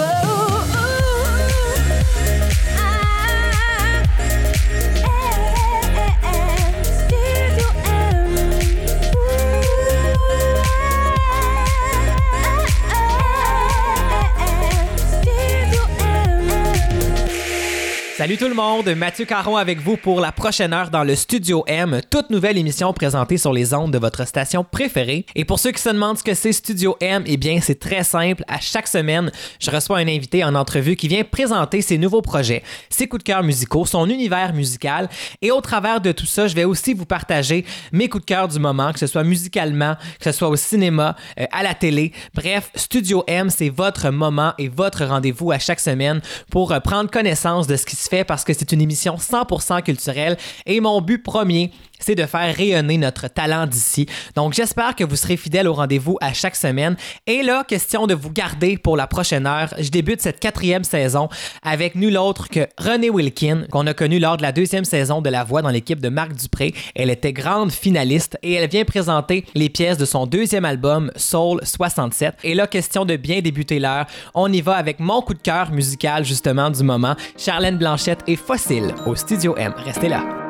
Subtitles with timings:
[18.24, 21.66] Salut tout le monde, Mathieu Caron avec vous pour la prochaine heure dans le Studio
[21.68, 25.26] M, toute nouvelle émission présentée sur les ondes de votre station préférée.
[25.36, 28.06] Et pour ceux qui se demandent ce que c'est Studio M, eh bien c'est très
[28.06, 28.46] simple.
[28.48, 32.64] À chaque semaine, je reçois un invité en entrevue qui vient présenter ses nouveaux projets,
[32.90, 35.10] ses coups de cœur musicaux, son univers musical.
[35.42, 38.48] Et au travers de tout ça, je vais aussi vous partager mes coups de cœur
[38.48, 42.14] du moment, que ce soit musicalement, que ce soit au cinéma, euh, à la télé.
[42.34, 47.12] Bref, Studio M, c'est votre moment et votre rendez-vous à chaque semaine pour euh, prendre
[47.12, 50.38] connaissance de ce qui se parce que c'est une émission 100% culturelle.
[50.68, 51.72] Et mon but premier,
[52.04, 54.06] c'est de faire rayonner notre talent d'ici.
[54.36, 56.96] Donc j'espère que vous serez fidèles au rendez-vous à chaque semaine.
[57.28, 61.30] Et là, question de vous garder pour la prochaine heure, je débute cette quatrième saison
[61.62, 65.30] avec nul autre que René Wilkin, qu'on a connu lors de la deuxième saison de
[65.30, 66.74] La Voix dans l'équipe de Marc Dupré.
[66.96, 71.60] Elle était grande finaliste et elle vient présenter les pièces de son deuxième album Soul
[71.64, 72.36] 67.
[72.44, 75.72] Et là, question de bien débuter l'heure, on y va avec mon coup de cœur
[75.72, 79.74] musical justement du moment, Charlène Blanchette et Fossile au Studio M.
[79.86, 80.43] Restez là.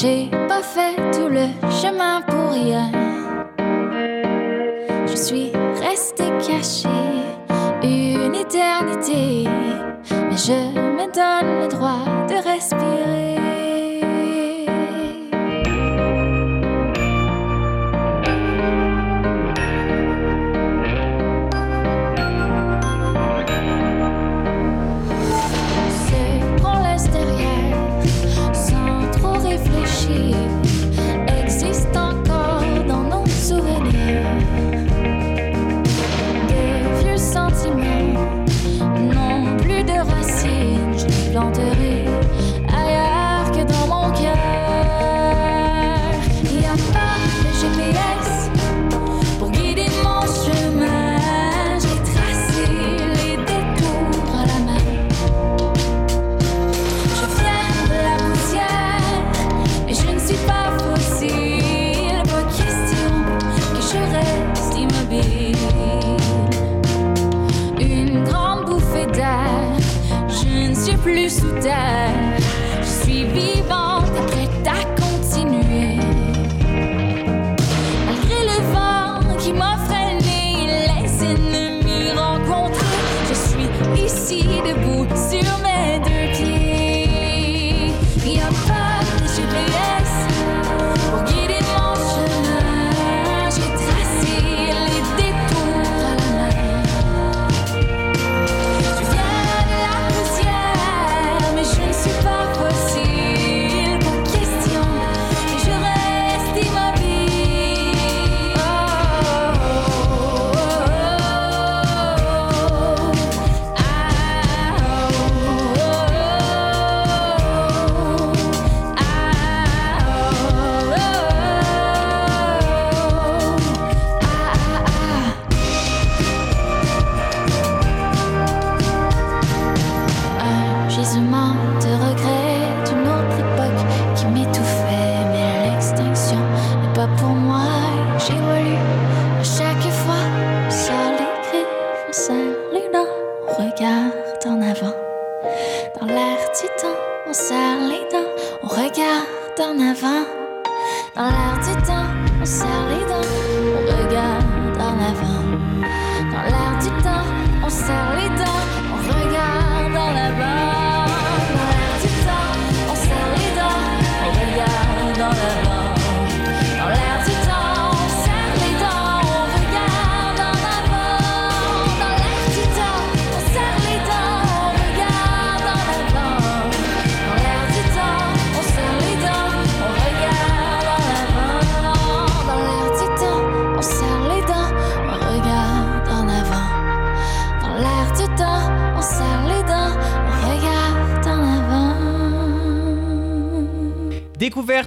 [0.00, 2.90] J'ai pas fait tout le chemin pour rien.
[5.06, 6.88] Je suis resté caché
[7.82, 9.44] une éternité,
[10.10, 13.41] mais je me donne le droit de respirer.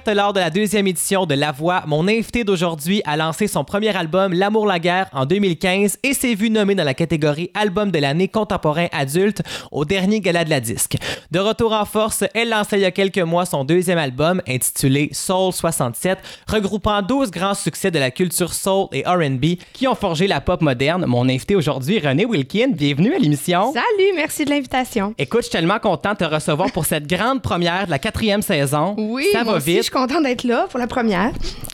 [0.06, 3.64] Découverte lors de la deuxième édition de La Voix, mon invité d'aujourd'hui a lancé son
[3.64, 7.90] premier album L'amour la guerre en 2015 et s'est vu nommé dans la catégorie Album
[7.90, 9.42] de l'année contemporain adulte
[9.72, 10.96] au dernier gala de la disque.
[11.30, 15.08] De retour en force, elle lançait il y a quelques mois son deuxième album intitulé
[15.12, 20.26] Soul 67, regroupant 12 grands succès de la culture soul et R&B qui ont forgé
[20.26, 21.04] la pop moderne.
[21.06, 23.72] Mon invité aujourd'hui, René Wilkin, bienvenue à l'émission.
[23.72, 25.14] Salut, merci de l'invitation.
[25.18, 28.42] Écoute, je suis tellement content de te recevoir pour cette grande première de la quatrième
[28.42, 28.94] saison.
[28.98, 29.76] Oui, ça moi va aussi, vite.
[29.78, 31.30] je suis contente d'être là pour la première.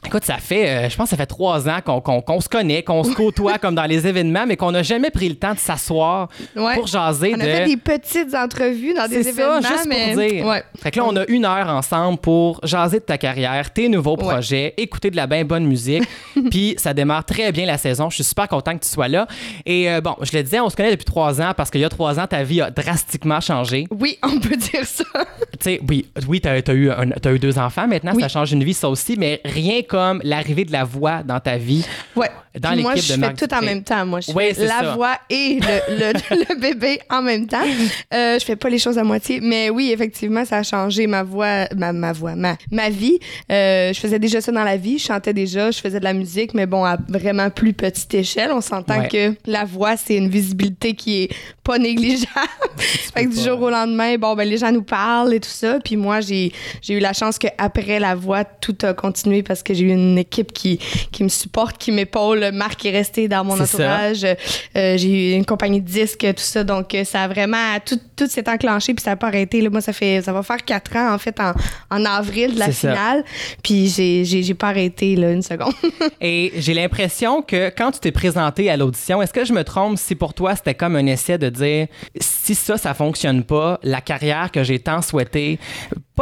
[0.06, 3.02] Écoute, ça fait, euh, je pense que ça fait trois ans qu'on se connaît, qu'on
[3.02, 6.28] se côtoie comme dans les événements, mais qu'on n'a jamais pris le temps de s'asseoir
[6.54, 6.74] Ouais.
[6.74, 7.42] pour jaser On de...
[7.42, 10.12] a fait des petites entrevues dans des C'est événements, ça, juste mais...
[10.12, 10.46] pour dire.
[10.46, 10.62] Ouais.
[10.80, 14.16] Fait que là, on a une heure ensemble pour jaser de ta carrière, tes nouveaux
[14.16, 14.28] Ouais.
[14.28, 16.04] projets, écouter de la bien bonne musique.
[16.50, 18.10] Puis ça démarre très bien la saison.
[18.10, 19.26] Je suis super content que tu sois là.
[19.66, 21.84] Et euh, bon, je le disais, on se connaît depuis trois ans parce qu'il y
[21.84, 23.86] a trois ans, ta vie a drastiquement changé.
[23.90, 25.04] Oui, on peut dire ça.
[25.52, 28.12] Tu sais, oui, oui t'as as eu, un- t'as eu deux enfants maintenant.
[28.20, 31.56] Ça change une vie, ça aussi, mais rien comme l'arrivée de la voix dans ta
[31.56, 31.85] vie.
[32.17, 32.31] Ouais.
[32.60, 34.04] Dans Puis moi, l'équipe je fais tout en même temps.
[34.04, 34.94] Moi, je Oui, fais la ça.
[34.94, 37.62] voix et le, le- le bébé en même temps.
[38.12, 41.22] Euh, je fais pas les choses à moitié, mais oui, effectivement, ça a changé ma
[41.22, 43.19] voix, ma, ma voix, ma, ma vie.
[43.50, 46.12] Euh, je faisais déjà ça dans la vie, je chantais déjà, je faisais de la
[46.12, 48.50] musique, mais bon, à vraiment plus petite échelle.
[48.52, 49.08] On s'entend Ouais.
[49.08, 51.28] que la voix, c'est une visibilité qui est
[51.64, 52.28] pas négligeable.
[52.78, 53.43] fait que du pas.
[53.44, 55.78] jour au lendemain, bon, ben les gens nous parlent et tout ça.
[55.82, 56.52] Puis moi, j'ai
[56.82, 60.19] j'ai eu la chance qu'après la voix, tout a continué parce que j'ai eu une
[60.19, 60.78] équipe qui,
[61.10, 62.42] qui me supporte, qui m'épaule.
[62.50, 64.25] Marc est resté dans mon entourage.
[64.25, 66.65] Euh, j'ai eu une compagnie de disques, tout ça.
[66.65, 67.79] Donc, euh, ça a vraiment...
[67.85, 69.61] Tout, tout s'est enclenché puis ça n'a pas arrêté.
[69.61, 69.71] Là.
[69.71, 70.23] Moi, ça fait...
[70.23, 71.53] Ça va faire quatre ans, en fait, en,
[71.91, 72.73] en avril de la ça.
[72.91, 73.25] finale.
[73.62, 75.73] Puis j'ai j'ai- pas arrêté, là, une seconde.
[76.21, 79.99] Et j'ai l'impression que quand tu t'es présenté à l'audition, est-ce que je me trompe
[79.99, 81.87] si pour toi c'était comme un essai de dire
[82.21, 85.59] si ça, ça fonctionne pas, la carrière que j'ai tant souhaité,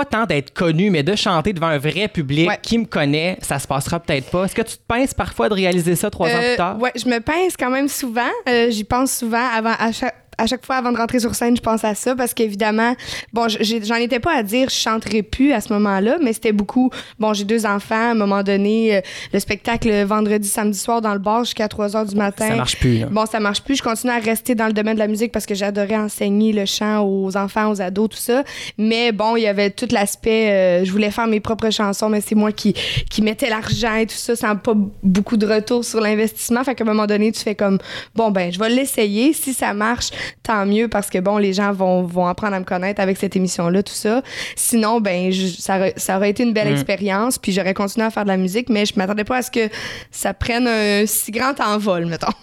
[0.01, 2.59] pas tant d'être connu, mais de chanter devant un vrai public Ouais.
[2.63, 4.45] qui me connaît, ça se passera peut-être pas.
[4.45, 6.79] Est-ce que tu te penses parfois de réaliser ça trois ans Euh, plus tard?
[6.81, 8.31] Ouais, je me pince quand même souvent.
[8.49, 11.57] Euh, J'y pense souvent avant à chaque à chaque fois avant de rentrer sur scène,
[11.57, 12.95] je pense à ça parce qu'évidemment,
[13.33, 16.91] bon, j'en étais pas à dire je chanterai plus à ce moment-là, mais c'était beaucoup.
[17.19, 17.95] Bon, j'ai deux enfants.
[17.95, 19.01] À un moment donné, euh,
[19.33, 22.49] le spectacle vendredi, samedi soir dans le bar jusqu'à 3 heures du matin.
[22.49, 22.99] Ça marche plus.
[23.01, 23.07] là.
[23.11, 23.77] Bon, ça marche plus.
[23.77, 26.65] Je continue à rester dans le domaine de la musique parce que j'adorais enseigner le
[26.65, 28.43] chant aux enfants, aux ados, tout ça.
[28.79, 30.51] Mais bon, il y avait tout l'aspect.
[30.51, 32.75] euh, je voulais faire mes propres chansons, mais c'est moi qui,
[33.11, 34.73] qui mettais l'argent et tout ça sans pas
[35.03, 36.65] beaucoup de retour sur l'investissement.
[36.65, 37.79] Fait qu'à un moment donné, tu fais comme
[38.15, 39.33] bon, ben, je vais l'essayer.
[39.33, 40.11] Si ça marche,
[40.43, 43.37] tant mieux parce que bon, les gens vont, vont apprendre à me connaître avec cette
[43.37, 44.23] émission-là, tout ça.
[44.57, 46.73] Sinon, ben, je- ça, aurait, ça aurait été une belle Mm.
[46.73, 47.39] expérience.
[47.39, 49.69] Puis j'aurais continué à faire de la musique, mais je m'attendais pas à ce que
[50.11, 52.29] ça prenne un si grand envol, mettons.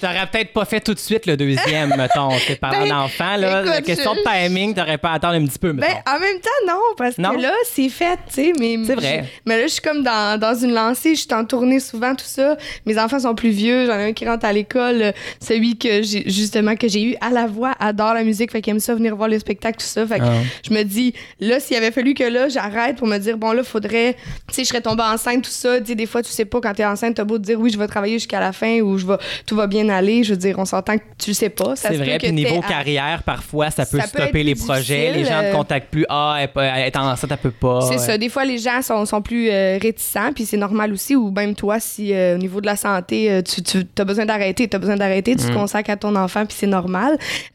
[0.00, 2.30] T'aurais peut-être pas fait tout de suite le deuxième, mettons.
[2.46, 3.62] Tes parents Ben, d'enfants, là.
[3.62, 5.86] la question je- de timing, t'aurais pas à attendre un petit peu, mettons.
[5.92, 7.30] Ben, en même temps, non, parce Non?
[7.36, 8.52] que là, c'est fait, tu sais.
[8.58, 9.24] Mais, C'est vrai.
[9.46, 12.24] Mais là, je suis comme dans, dans une lancée, je suis en tournée souvent, tout
[12.26, 12.56] ça.
[12.86, 16.02] Mes enfants sont plus vieux, j'en ai un qui rentre à l'école, euh, celui que
[16.02, 18.94] j'ai, justement, que j'ai eu à la voix, adore la musique, fait qu'il aime ça
[18.94, 20.06] venir voir le spectacle, tout ça.
[20.06, 20.32] Fait que Ah.
[20.68, 23.62] je me dis, là, s'il avait fallu que là, j'arrête pour me dire, bon, là,
[23.64, 24.14] faudrait,
[24.48, 25.80] tu sais, je serais tombée enceinte, tout ça.
[25.80, 27.70] Tu sais, des fois, tu sais pas, quand t'es enceinte, t'as beau te dire, oui,
[27.70, 30.24] je vais travailler jusqu'à la fin ou je vais, tout va bien aller.
[30.24, 31.74] Je veux dire, on s'entend que tu sais pas.
[31.76, 35.12] C'est vrai, puis niveau à- carrière, parfois, ça peut Ça stopper les projets.
[35.12, 36.06] Les gens ne euh, te contactent plus.
[36.08, 37.80] Ah, elle, elle est enceinte, elle peut pas.
[37.82, 37.98] C'est Ouais.
[37.98, 38.18] ça.
[38.18, 41.14] Des fois, les gens sont, sont plus euh, réticents, puis c'est normal aussi.
[41.16, 44.68] Ou même toi, si euh, au niveau de la santé, tu, tu as besoin d'arrêter,
[44.68, 46.83] tu as besoin d'arrêter, tu te consacres à ton enfant, puis c'est normal.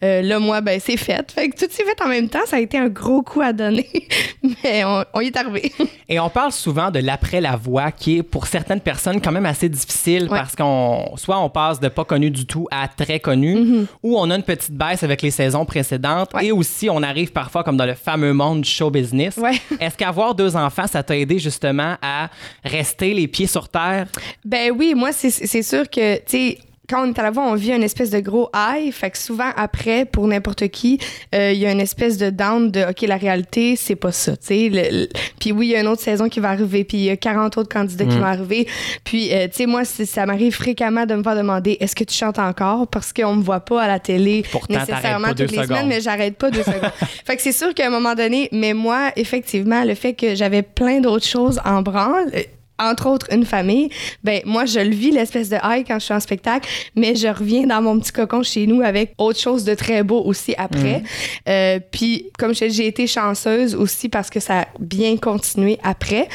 [0.04, 1.32] Euh, là, moi, ben, c'est fait.
[1.32, 2.40] Fait que tout s'est fait en même temps.
[2.46, 3.88] Ça a été un gros coup à donner,
[4.64, 5.72] mais on, on y est arrivé.
[6.08, 9.46] Et on parle souvent de l'après la voix, qui est pour certaines personnes quand même
[9.46, 10.38] assez difficile Ouais.
[10.40, 14.30] parce qu'on soit on passe de pas connu du tout à très connu, ou on
[14.30, 16.48] a une petite baisse avec les saisons précédentes, Ouais.
[16.48, 19.38] et aussi on arrive parfois comme dans le fameux monde du show business.
[19.38, 19.60] Ouais.
[19.80, 22.30] Est-ce qu'avoir deux enfants, ça t'a aidé justement à
[22.64, 24.08] rester les pieds sur terre?
[24.46, 26.58] Ben oui, moi, c'est c'est sûr que, tu sais,
[26.90, 28.92] quand on est à la voix, on vit une espèce de gros high.
[28.92, 31.00] Fait que souvent, après, pour n'importe qui,
[31.36, 34.36] euh, il y a une espèce de down de OK, la réalité, c'est pas ça.
[34.36, 35.10] tu sais.
[35.40, 36.84] Puis oui, il y a une autre saison qui va arriver.
[36.84, 38.68] Puis il y a 40 autres candidats qui vont arriver.
[39.04, 42.16] Puis, euh, tu sais, moi, ça m'arrive fréquemment de me faire demander est-ce que tu
[42.16, 42.88] chantes encore?
[42.88, 45.68] Parce qu'on me voit pas à la télé Pourtant, nécessairement pas toutes les secondes.
[45.68, 46.92] semaines, mais j'arrête pas deux secondes.
[47.26, 50.64] fait que c'est sûr qu'à un moment donné, mais moi, effectivement, le fait que j'avais
[50.64, 52.42] plein d'autres choses en branle, euh,
[52.80, 53.90] entre autres une famille,
[54.24, 57.28] ben moi je le vis l'espèce de high quand je suis en spectacle, mais je
[57.28, 61.04] reviens dans mon petit cocon chez nous avec autre chose de très beau aussi après.
[61.48, 66.28] Euh, puis comme je j'ai été chanceuse aussi parce que ça a bien continué après.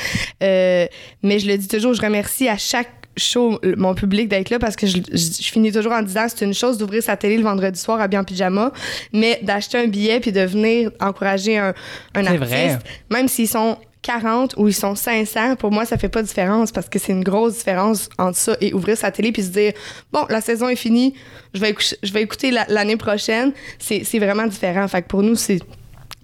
[0.42, 0.86] Euh,
[1.22, 4.58] mais je le dis toujours, je remercie à chaque show le- mon public d'être là
[4.58, 7.36] parce que je, je- je finis toujours en disant c'est une chose d'ouvrir sa télé
[7.36, 8.72] le vendredi soir à bien en pyjama
[9.12, 11.74] mais d'acheter un billet puis de venir encourager un,
[12.14, 12.78] un artiste vrai.
[13.10, 16.70] même s'ils sont 40 ou ils sont 500, pour moi, ça fait pas de différence
[16.70, 19.72] parce que c'est une grosse différence entre ça et ouvrir sa télé puis se dire,
[20.12, 21.14] bon, la saison est finie,
[21.54, 23.52] je vais, écou- je vais écouter la- l'année prochaine.
[23.78, 24.86] C'est vraiment différent.
[24.88, 25.58] Fait que pour nous, c'est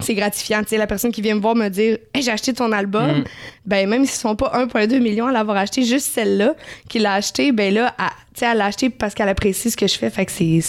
[0.03, 0.61] c'est gratifiant.
[0.63, 3.19] Tu sais, la personne qui vient me voir me dire Hey, j'ai acheté ton album,
[3.19, 3.23] Mm.
[3.67, 6.55] ben même s'ils sont pas 1,2 million à l'avoir acheté, juste celle-là
[6.89, 7.93] qui l'a acheté, ben là,
[8.39, 10.09] sais, elle l'a acheté parce qu'elle apprécie ce que je fais.
[10.09, 10.59] Fait que c'est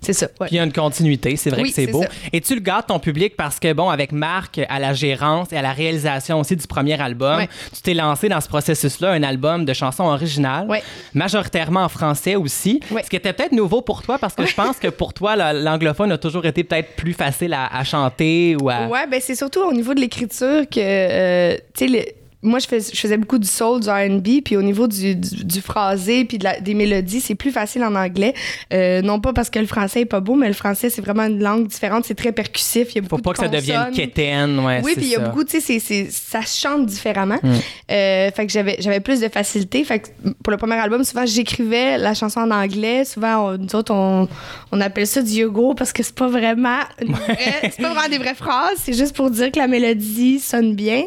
[0.00, 0.26] c'est ça.
[0.40, 0.46] ouais.
[0.46, 2.02] Puis il y a une continuité, c'est vrai Oui, que c'est beau.
[2.02, 2.08] ça.
[2.32, 5.56] Et tu le gardes ton public parce que, bon, avec Marc, à la gérance et
[5.56, 7.48] à la réalisation aussi du premier album, Ouais.
[7.74, 10.82] tu t'es lancé dans ce processus-là, un album de chansons originales, Ouais.
[11.14, 14.78] majoritairement en français aussi, ce qui était peut-être nouveau pour toi parce que je pense
[14.78, 18.70] que pour toi, la- l'anglophone a toujours été peut-être plus facile à, à chanter ou
[18.70, 18.86] à...
[18.86, 22.04] Ouais, ben c'est surtout au niveau de l'écriture que, euh, tu sais, le-
[22.42, 25.44] moi, je, fais- je faisais beaucoup du soul, du R&B, puis au niveau du, du,
[25.44, 28.32] du phrasé, puis de la- des mélodies, c'est plus facile en anglais.
[28.72, 31.24] Euh, non pas parce que le français est pas beau, mais le français, c'est vraiment
[31.24, 32.94] une langue différente, c'est très percussif.
[32.94, 33.94] Il y a Faut beaucoup pas de que ça devienne consonnes.
[33.94, 35.78] quétaine, ouais, Oui, puis il y a beaucoup, tu sais,
[36.10, 37.38] ça chante différemment.
[37.42, 37.52] Mm.
[37.90, 39.82] Euh, fait que j'avais, plus de facilité.
[39.84, 40.08] Fait que
[40.42, 43.04] pour le premier album, souvent, j'écrivais la chanson en anglais.
[43.04, 44.28] Souvent, on- nous autres, on,
[44.72, 48.18] on appelle ça du yoga parce que c'est pas vraiment vraie- c'est pas vraiment des
[48.18, 48.76] vraies phrases.
[48.78, 51.02] C'est juste pour dire que la mélodie sonne bien.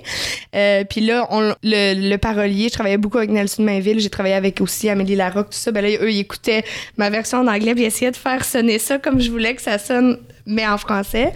[0.55, 1.20] Euh, puis là,
[1.63, 3.99] le, parolier, je travaillais beaucoup avec Nelson Mainville.
[3.99, 5.71] J'ai travaillé avec aussi Amélie Larocque, tout ça.
[5.71, 6.63] Ben là, eux, ils écoutaient
[6.97, 9.61] ma version en anglais puis ils essayaient de faire sonner ça comme je voulais que
[9.61, 11.33] ça sonne mais en français.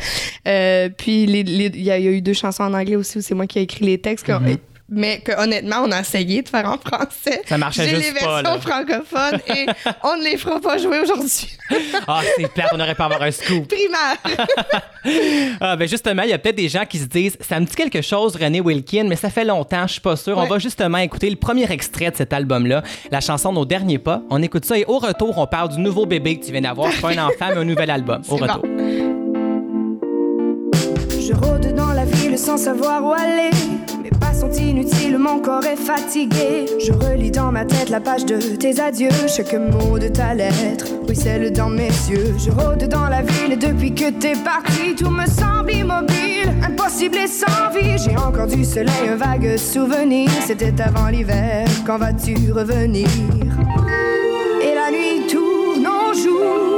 [0.47, 3.59] Euh, puis il y, a eu deux chansons en anglais aussi où c'est moi qui
[3.59, 4.27] ai écrit les textes.
[4.27, 4.57] Mhm.
[4.87, 7.41] Mais que honnêtement, on a essayé de faire en français.
[7.47, 8.59] Ça marchait J'ai juste les pas, versions là.
[8.59, 9.65] francophones et
[10.03, 11.57] on ne les fera pas jouer aujourd'hui.
[12.07, 13.67] Ah, c'est plate, on aurait pu avoir un scoop.
[13.67, 14.81] Primaire.
[15.61, 17.75] Ah, ben justement, il y a peut-être des gens qui se disent ça me dit
[17.75, 20.37] quelque chose, René Wilkin, mais ça fait longtemps, je suis pas sûr.
[20.37, 24.21] On va justement écouter le premier extrait de cet album-là, la chanson Nos derniers pas.
[24.29, 26.91] On écoute ça et au retour, on parle du nouveau bébé que tu viens d'avoir.
[27.01, 28.21] Pas un enfant, mais un nouvel album.
[28.29, 28.61] Au retour.
[31.19, 33.49] Je rôde dans la ville sans savoir où aller.
[34.11, 36.65] Pas sont inutiles, mon corps est fatigué.
[36.79, 39.09] Je relis dans ma tête la page de tes adieux.
[39.27, 42.35] Chaque mot de ta lettre ruisselle dans mes yeux.
[42.37, 44.95] Je rôde dans la ville depuis que t'es parti.
[44.97, 47.97] Tout me semble immobile, impossible et sans vie.
[47.97, 50.29] J'ai encore du soleil, un vague souvenir.
[50.45, 53.07] C'était avant l'hiver, quand vas-tu revenir?
[54.61, 56.74] Et la nuit tourne au jour.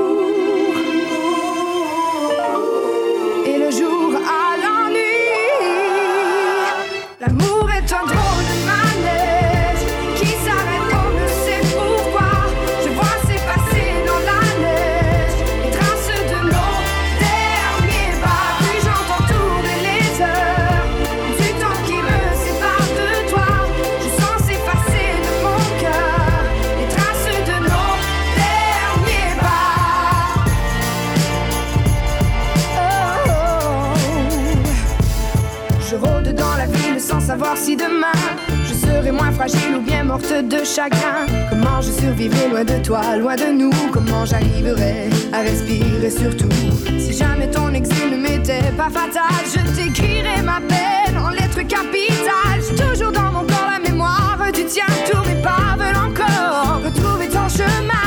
[37.68, 38.22] Si demain
[38.66, 41.26] je serai moins fragile ou bien morte de chagrin.
[41.50, 43.74] Comment je survivrai loin de toi, loin de nous?
[43.92, 46.58] Comment j'arriverai à respirer surtout?
[46.98, 52.64] Si jamais ton exil ne m'était pas fatal, je t'écrirai ma peine en lettres capitales.
[52.82, 57.50] Toujours dans mon corps la mémoire du tien, tous mes pas veulent encore retrouver ton
[57.50, 58.07] chemin.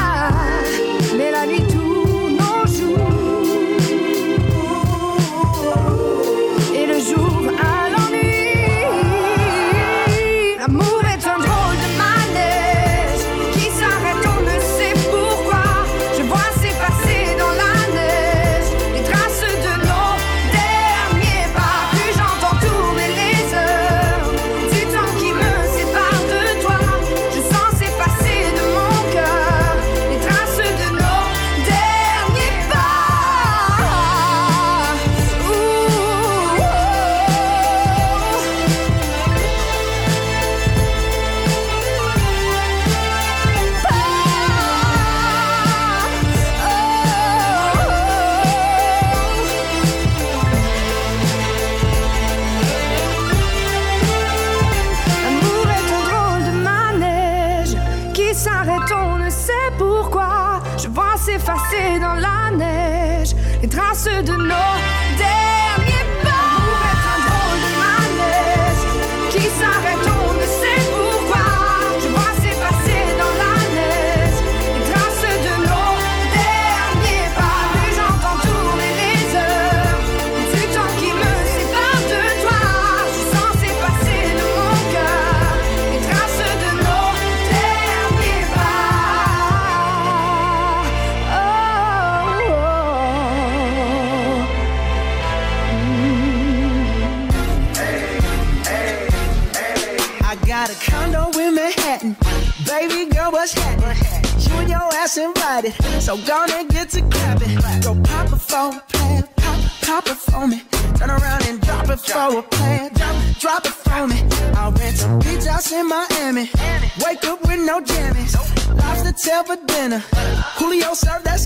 [120.58, 121.40] Julio served that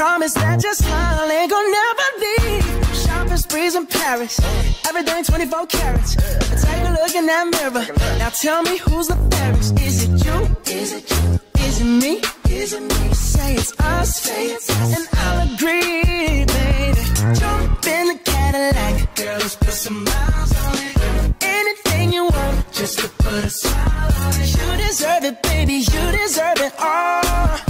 [0.00, 2.96] promise that your smile ain't gonna never leave.
[3.02, 4.40] Shopping sprees in Paris.
[4.88, 6.14] Everything 24 carats.
[6.64, 7.84] Take a look in that mirror.
[8.18, 9.78] Now tell me who's the fairest.
[9.78, 10.38] Is it you?
[10.72, 11.38] Is it you?
[11.66, 12.12] Is it me?
[12.48, 13.12] Is it me?
[13.12, 14.26] Say it's us,
[14.96, 17.04] and I'll agree, baby.
[17.40, 21.34] Jump in the Cadillac, girl, let's put some miles on it.
[21.42, 24.48] Anything you want, just to put a smile on it.
[24.56, 27.69] You deserve it, baby, you deserve it all.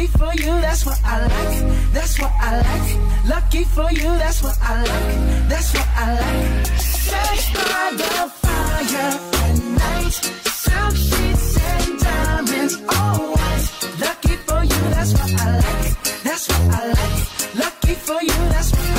[0.00, 1.92] Lucky for you, that's what I like.
[1.92, 3.28] That's what I like.
[3.28, 5.48] Lucky for you, that's what I like.
[5.50, 6.66] That's what I like.
[6.78, 10.12] Sex by the fire at night.
[10.12, 13.66] Silk sheets and diamonds, all white.
[14.00, 16.22] Lucky for you, that's what I like.
[16.24, 17.56] That's what I like.
[17.56, 18.89] Lucky for you, that's what I like.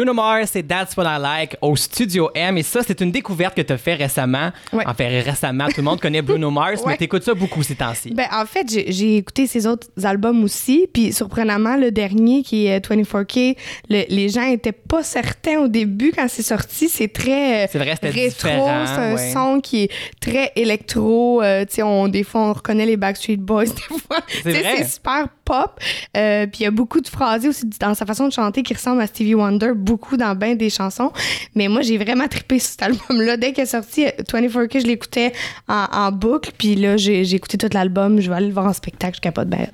[0.00, 2.56] Bruno Mars, c'est That's What I Like au Studio M.
[2.56, 4.50] Et ça, c'est une découverte que tu as fait récemment.
[4.72, 4.86] Ouais.
[4.86, 6.96] En fait, récemment, tout le monde connaît Bruno Mars, mais Ouais.
[6.96, 8.14] t'écoutes ça beaucoup ces temps-ci.
[8.14, 10.88] Ben, en fait, j'ai écouté ses autres albums aussi.
[10.90, 13.58] Puis, surprenamment, le dernier, qui est 24K,
[13.90, 16.88] le- les gens étaient pas certains au début quand c'est sorti.
[16.88, 18.48] C'est très euh, C'est vrai, rétro.
[18.48, 19.32] C'est un ouais.
[19.34, 21.42] son qui est très électro.
[21.42, 23.64] Euh, tu sais, on, des fois, on reconnaît les Backstreet Boys.
[24.44, 25.78] Des fois, c'est super pop.
[26.16, 28.72] Euh, puis, il y a beaucoup de phrases aussi dans sa façon de chanter qui
[28.72, 31.10] ressemble à Stevie Wonder, beaucoup dans bien des chansons.
[31.56, 33.36] Mais moi, j'ai vraiment trippé sur cet album-là.
[33.36, 35.32] Dès qu'il est sorti, 24K, je l'écoutais
[35.68, 36.52] en, en boucle.
[36.56, 38.20] Puis là, j'ai écouté tout l'album.
[38.20, 39.16] Je vais aller le voir en spectacle.
[39.16, 39.66] Je capote bien.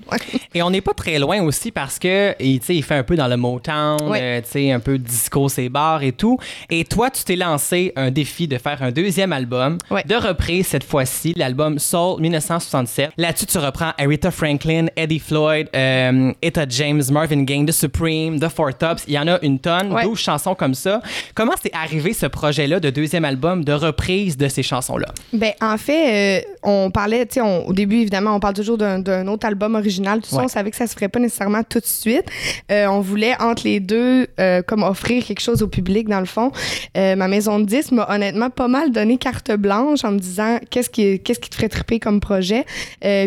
[0.54, 3.36] Et on n'est pas très loin aussi parce que il, fait un peu dans le
[3.36, 6.38] Motown, euh, sais, un peu disco, ses bars et tout.
[6.70, 10.84] Et toi, tu t'es lancé un défi de faire un deuxième album, de reprise cette
[10.84, 13.10] fois-ci, l'album Soul 1967.
[13.18, 18.48] Là-dessus, tu reprends Aretha Franklin, Eddie Floyd, euh, Etta James, Marvin Gaye, The Supreme, The
[18.48, 19.04] Four Tops.
[19.06, 20.05] Il y en a une tonne, Ouais.
[20.06, 21.00] 12 chansons comme ça.
[21.34, 25.08] Comment c'est arrivé ce projet-là de deuxième album, de reprise de ces chansons-là?
[25.32, 29.26] Ben, en fait, euh, on parlait, tu sais, au début, évidemment, on parle toujours d'un-
[29.26, 30.20] autre album original.
[30.20, 30.44] Tout ça, Ouais.
[30.44, 32.24] on savait que ça se ferait pas nécessairement tout de suite.
[32.70, 36.26] Euh, on voulait, entre les deux, euh, comme offrir quelque chose au public, dans le
[36.26, 36.52] fond.
[36.94, 40.90] Ma maison de disques m'a honnêtement pas mal donné carte blanche en me disant qu'est-ce
[40.90, 42.64] qui, qu'est-ce qui te ferait triper comme projet.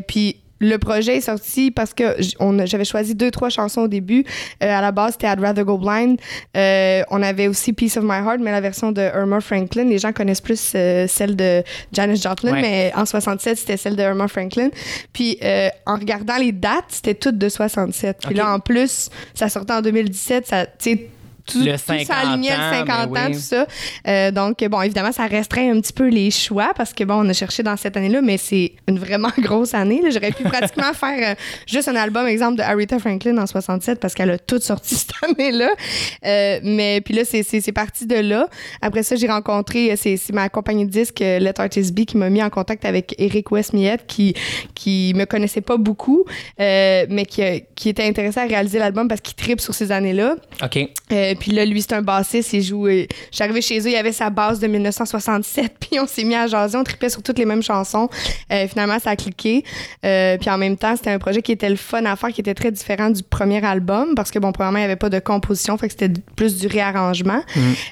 [0.07, 2.17] Puis, le projet est sorti parce que
[2.65, 4.25] j'avais choisi deux, trois chansons au début.
[4.63, 6.19] Euh, à la base, c'était I'd Rather Go Blind.
[6.57, 9.85] Euh, on avait aussi Peace of My Heart, mais la version de Irma Franklin.
[9.85, 12.61] Les gens connaissent plus euh, celle de Janis Joplin, Ouais.
[12.61, 14.69] mais en 67, c'était celle de Irma Franklin.
[15.13, 18.17] Puis euh, en regardant les dates, c'était toutes de 67.
[18.25, 20.47] Puis là, en plus, ça sortait en 2017.
[20.47, 21.09] Ça, tu sais,
[21.51, 23.33] tout, Le tout 50 s'alignait, le ans, 50 ben ans, oui.
[23.33, 23.65] tout ça.
[24.07, 27.29] Euh, donc, bon, évidemment, ça restreint un petit peu les choix parce que, bon, on
[27.29, 30.01] a cherché dans cette année-là, mais c'est une vraiment grosse année.
[30.11, 31.35] J'aurais pu pratiquement faire euh,
[31.67, 35.11] juste un album, exemple, de Aretha Franklin en 67 parce qu'elle a tout sorti cette
[35.23, 35.69] année-là.
[36.25, 38.47] Euh, mais puis là, c'est- parti de là.
[38.81, 42.41] Après ça, j'ai rencontré, c'est ma compagnie de disques, Let Artist Be, qui m'a mis
[42.41, 44.33] en contact avec Eric Westmiette, qui,
[44.73, 46.25] qui me connaissait pas beaucoup,
[46.57, 47.43] mais qui,
[47.75, 50.35] qui était intéressé à réaliser l'album parce qu'il tripe sur ces années-là.
[50.63, 50.77] OK.
[51.11, 52.53] Euh, puis là, lui, c'est un bassiste.
[52.53, 52.87] Il joue.
[52.87, 55.73] euh, Je suis arrivée chez eux, il y avait sa basse de 1967.
[55.79, 56.77] Puis on s'est mis à jaser.
[56.77, 58.09] On tripait sur toutes les mêmes chansons.
[58.51, 59.63] Euh, finalement, ça a cliqué.
[60.05, 62.41] Euh, puis en même temps, c'était un projet qui était le fun à faire, qui
[62.41, 64.13] était très différent du premier album.
[64.15, 65.77] Parce que, bon, premièrement, il n'y avait pas de composition.
[65.77, 67.41] Fait que c'était plus du réarrangement.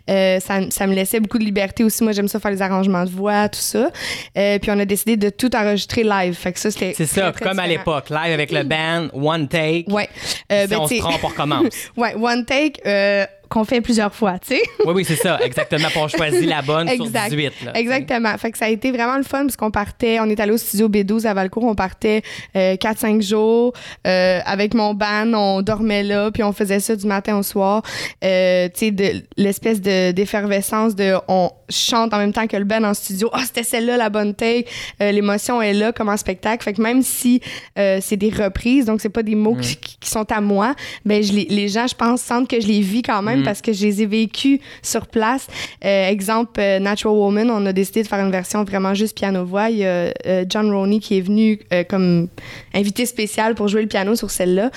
[0.09, 2.03] Euh, ça, ça me laissait beaucoup de liberté aussi.
[2.03, 3.89] Moi, j'aime ça faire les arrangements de voix, tout ça.
[4.33, 6.33] Puis on a décidé de tout enregistrer live.
[6.33, 6.93] Fait que ça, c'était.
[6.95, 9.85] C'est ça, très, comme à l'époque, live avec le band, one take.
[9.87, 10.09] Ouais.
[10.49, 11.73] Si ben, on se trompe, on recommence.
[11.97, 14.61] Ouais, one take euh, qu'on fait plusieurs fois, tu sais.
[14.85, 15.87] oui, oui, c'est ça, exactement.
[15.95, 17.29] On choisit la bonne Exact.
[17.29, 17.53] sur 18.
[17.65, 18.37] Là, Exactement.
[18.37, 20.57] Fait que ça a été vraiment le fun parce qu'on partait, on est allé au
[20.57, 22.21] studio B12 à Valcourt, on partait
[22.55, 23.73] euh, 4-5 jours
[24.05, 27.81] euh, avec mon band, on dormait là, puis on faisait ça du matin au soir.
[28.23, 32.83] Euh, tu sais, l'espèce de d'effervescence de on chante en même temps que le band
[32.83, 33.29] en studio.
[33.33, 34.67] Ah, c'était celle-là la bonne take.
[35.01, 36.63] Euh, L'émotion est là comme en spectacle.
[36.63, 37.41] Fait que même si
[37.77, 41.21] euh, c'est des reprises, donc c'est pas des mots qui, qui sont à moi, ben
[41.23, 43.73] je les, les gens, je pense, sentent que je les vis quand même parce que
[43.73, 45.47] je les ai vécus sur place.
[45.83, 49.69] Euh, exemple, euh, Natural Woman, on a décidé de faire une version vraiment juste piano-voix.
[49.69, 52.27] Il y a euh, John Roney qui est venu comme
[52.73, 54.69] invité spécial pour jouer le piano sur celle-là.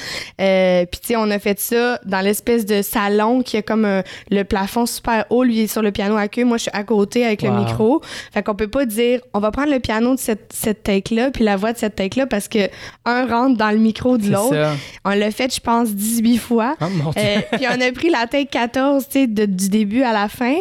[0.87, 4.43] Puis, tu sais, on a fait ça dans l'espèce de salon qui a comme le
[4.45, 5.45] plafond super haut.
[5.45, 6.45] Lui, il est sur le piano à queue.
[6.45, 8.01] Moi, je suis à côté avec le micro.
[8.33, 11.45] Fait qu'on peut pas dire, on va prendre le piano de cette, cette take-là puis
[11.45, 12.69] la voix de cette take-là parce que
[13.05, 14.77] un rentre dans le micro de l'autre.
[15.05, 16.77] On l'a fait, je pense, 18 fois.
[16.81, 17.23] Oh, mon Dieu.
[17.23, 20.57] Euh, puis on a pris la take 14, tu sais, du début à la fin.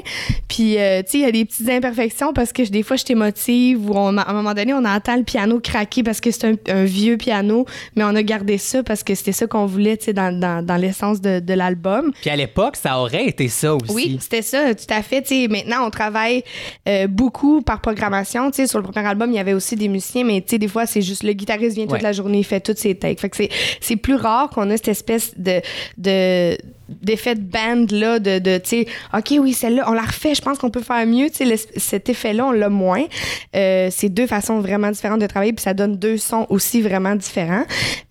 [0.48, 3.04] Puis, euh, tu sais, il y a des petites imperfections parce que des fois, je
[3.04, 6.46] t'émotive ou on, à un moment donné, on entend le piano craquer parce que c'est
[6.46, 9.98] un, un vieux piano, mais on a gardé ça parce que c'était ça qu'on voulait,
[9.98, 12.12] tu sais, dans, dans, dans l'essence de, de l'album.
[12.22, 13.92] Puis à l'époque, ça aurait été ça aussi.
[13.94, 15.22] Oui, c'était ça, tout à fait.
[15.22, 16.44] Tu sais, maintenant, on travaille
[16.88, 18.50] euh, beaucoup par programmation.
[18.52, 20.58] Tu sais, sur le premier album, il y avait aussi des musiciens, mais tu sais,
[20.58, 22.02] des fois, c'est juste le guitariste vient toute Ouais.
[22.02, 23.20] la journée, il fait toutes ses takes.
[23.20, 23.50] Fait que c'est,
[23.82, 25.62] c'est plus rare qu'on a cette espèce de,
[25.98, 26.58] de
[27.02, 30.42] d'effet de band là de, de tu sais ok oui celle-là on la refait je
[30.42, 33.06] pense qu'on peut faire mieux tu sais cet effet là on l'a moins
[33.56, 37.16] Euh, c'est deux façons vraiment différentes de travailler puis ça donne deux sons aussi vraiment
[37.16, 37.64] différents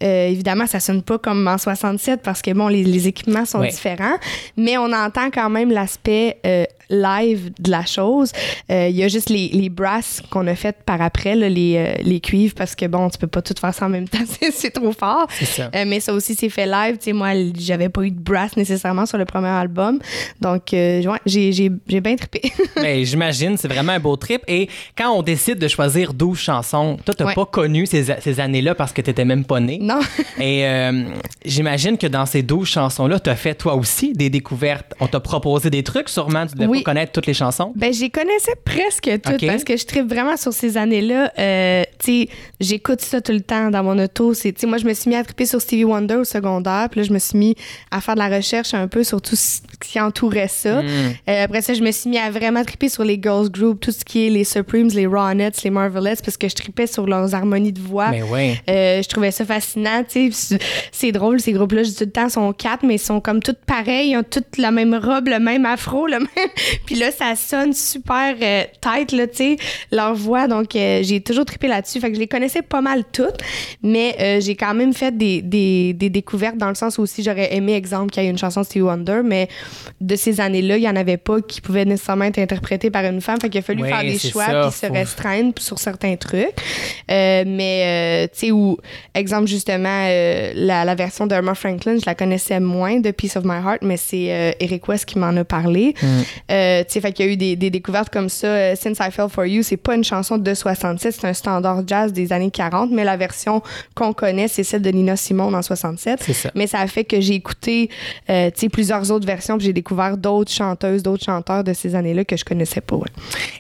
[0.03, 3.59] Euh, évidemment ça sonne pas comme en 67 parce que bon les, les équipements sont
[3.61, 3.69] Ouais.
[3.71, 4.17] différents
[4.57, 8.33] mais on entend quand même l'aspect euh, live de la chose.
[8.71, 11.77] Euh, Il y a juste les, les brasses qu'on a faites par après, là, les,
[11.77, 14.19] euh, les cuivres, parce que bon, tu peux pas tout faire ça en même temps,
[14.51, 15.27] c'est- trop fort.
[15.43, 15.71] Ça.
[15.75, 16.99] Euh, mais ça aussi, c'est fait live.
[16.99, 19.99] Tu sais, moi, j'avais pas eu de brass nécessairement sur le premier album.
[20.41, 22.53] Donc, euh, ouais, j'ai j'ai- j'ai bien trippé.
[22.77, 24.43] Ben, j'imagine, c'est vraiment un beau trip.
[24.47, 27.35] Et quand on décide de choisir 12 chansons, toi, t'as Ouais.
[27.35, 29.79] pas connu ces, ces années-là parce que t'étais même pas né.
[29.81, 30.01] non.
[30.39, 31.05] Et euh,
[31.45, 34.95] j'imagine que dans ces 12 chansons-là, t'as fait toi aussi des découvertes.
[35.01, 36.47] On t'a proposé des trucs, sûrement.
[36.47, 36.78] Tu devais Oui.
[36.79, 37.73] Pas connaître toutes les chansons?
[37.77, 41.33] Ben, j'y connaissais presque toutes parce que je tripe vraiment sur ces années-là.
[41.39, 42.29] Euh, tu sais,
[42.61, 44.35] j'écoute ça tout le temps dans mon auto.
[44.35, 46.89] C'est, tu sais, moi, je me suis mis à triper sur Stevie Wonder au secondaire.
[46.91, 47.55] Puis là, je me suis mis
[47.91, 50.83] à faire de la recherche un peu sur tout ce qui entourait ça.
[50.83, 50.87] Mm.
[51.29, 53.93] Euh, après ça, je me suis mis à vraiment triper sur les girls group, tout
[53.93, 57.35] ce qui est les Supremes, les Ronettes, les Marvelettes, parce que je tripais sur leurs
[57.35, 58.11] harmonies de voix.
[58.11, 58.61] Mais ouais.
[58.69, 60.59] Euh, je trouvais ça fascinant, tu sais.
[60.93, 63.43] C'est drôle, ces groupes-là, je dis tout le temps, sont quatre, mais ils sont comme
[63.43, 66.29] toutes pareilles, ils ont toutes la même robe, le même afro, le même.
[66.87, 69.57] Puis là, ça sonne super euh, tight, là, tu sais,
[69.91, 70.49] leur voix.
[70.49, 72.01] Donc, euh, j'ai toujours trippé là-dessus.
[72.01, 73.39] Fait que je les connaissais pas mal toutes,
[73.83, 77.23] mais euh, j'ai quand même fait des, des, des découvertes dans le sens où aussi
[77.23, 79.49] j'aurais aimé, exemple, qu'il y ait une chanson de Stevie Wonder, mais
[80.01, 83.21] de ces années-là, il y en avait pas qui pouvaient nécessairement être interprétées par une
[83.21, 83.41] femme.
[83.41, 86.49] Fait qu'il a fallu faire des choix ça, puis se restreindre sur certains trucs.
[87.11, 88.79] Euh, mais, tu sais, où,
[89.15, 93.57] exemple, justement, la, la version d'Irma Franklin, je la connaissais moins de Peace of My
[93.57, 95.95] Heart, mais c'est Eric West qui m'en a parlé.
[96.03, 96.07] Mm.
[96.59, 98.47] Euh, tu sais, fait qu'il y a eu des, des découvertes comme ça.
[98.49, 101.83] Euh, Since I Fell For You, c'est pas une chanson de 67, c'est un standard
[101.87, 103.63] jazz des années 40, mais la version
[103.95, 106.21] qu'on connaît, c'est celle de Nina Simone en 67.
[106.23, 106.51] C'est ça.
[106.55, 107.91] Mais ça a fait que j'ai écouté,
[108.31, 111.95] euh, tu sais, plusieurs autres versions, puis j'ai découvert d'autres chanteuses, d'autres chanteurs de ces
[111.95, 112.97] années-là que je connaissais pas.
[112.97, 113.09] ouais.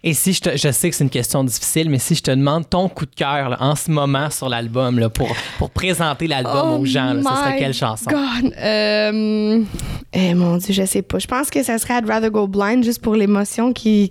[0.03, 2.31] Et si je te, je sais que c'est une question difficile, mais si je te
[2.31, 6.79] demande ton coup de cœur en ce moment sur l'album pour, pour présenter l'album Oh
[6.79, 8.11] aux gens, là, ce serait quelle chanson?
[8.11, 8.53] God.
[8.59, 9.63] Euh,
[10.13, 11.19] eh, mon Dieu, je sais pas.
[11.19, 14.11] Je pense que ça serait I'd Rather Go Blind juste pour l'émotion qui,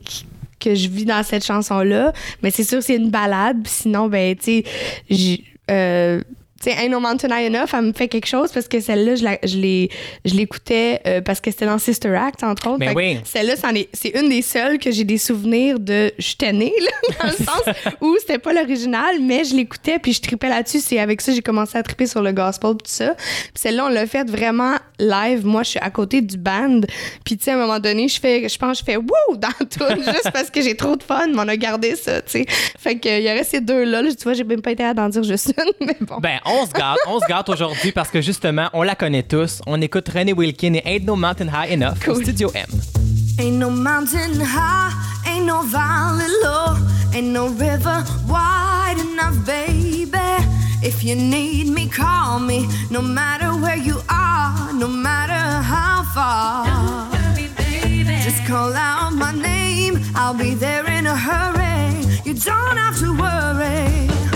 [0.60, 2.14] que je vis dans cette chanson-là.
[2.44, 3.66] Mais c'est sûr, c'est une balade.
[3.66, 4.64] Sinon, ben, tu
[5.10, 5.40] sais,
[5.72, 6.22] euh,
[6.62, 9.16] tu sais, Ain't No Mountain High Enough, elle me fait quelque chose parce que celle-là,
[9.16, 9.88] je la- je
[10.26, 12.80] je l'écoutais euh, parce que c'était dans Sister Act, entre autres.
[12.80, 13.20] Ben oui.
[13.24, 13.54] Celle-là,
[13.94, 16.92] c'est une des seules que j'ai des souvenirs de j'étais née, là,
[17.22, 20.80] dans le sens où c'était pas l'original, mais je l'écoutais puis je tripais là-dessus.
[20.80, 23.14] C'est avec ça j'ai commencé à triper sur le gospel tout ça.
[23.16, 25.46] Puis celle-là, on l'a fait vraiment live.
[25.46, 26.82] Moi, je suis à côté du band.
[27.24, 29.38] Puis tu sais, à un moment donné, je fais, je pense, que je fais wouh
[29.38, 31.28] dans tout juste parce que j'ai trop de fun.
[31.30, 32.46] Mais on a gardé ça, tu sais.
[32.80, 34.02] Fait qu'il y aurait ces deux-là.
[34.02, 34.10] là.
[34.10, 36.18] Tu vois, j'ai même pas été à d'en dire juste une, mais bon.
[36.20, 39.62] Ben, on se gâte, on se gâte aujourd'hui parce que justement, on la connaît tous.
[39.68, 42.24] On écoute René Wilkin et Ain't No Mountain High Enough au Cool.
[42.24, 42.66] Studio M.
[43.40, 44.92] Ain't no mountain high,
[45.28, 46.76] ain't no valley low,
[47.14, 50.08] ain't no river wide enough, baby.
[50.82, 56.66] If you need me, call me, no matter where you are, no matter how far.
[58.24, 61.94] Just call out my name, I'll be there in a hurry.
[62.26, 64.27] You don't have to worry.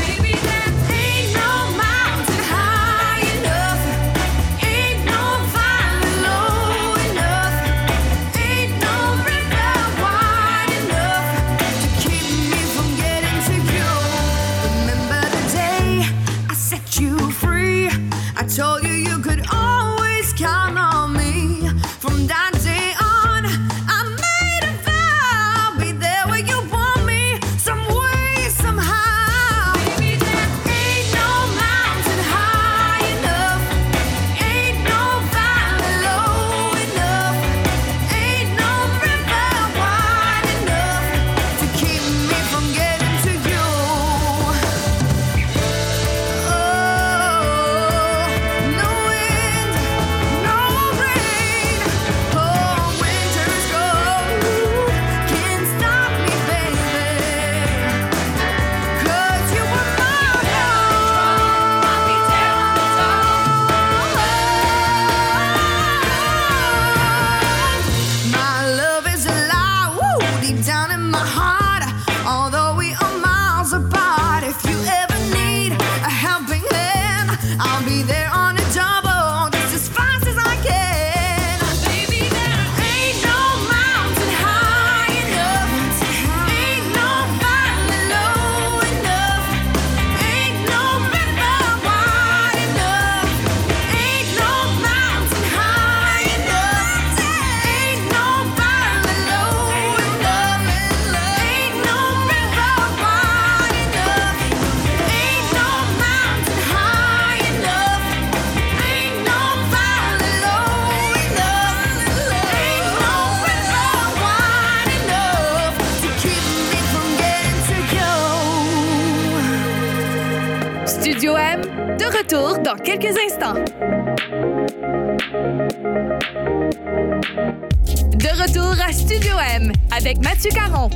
[128.52, 130.90] Retour à Studio M avec Mathieu Caron.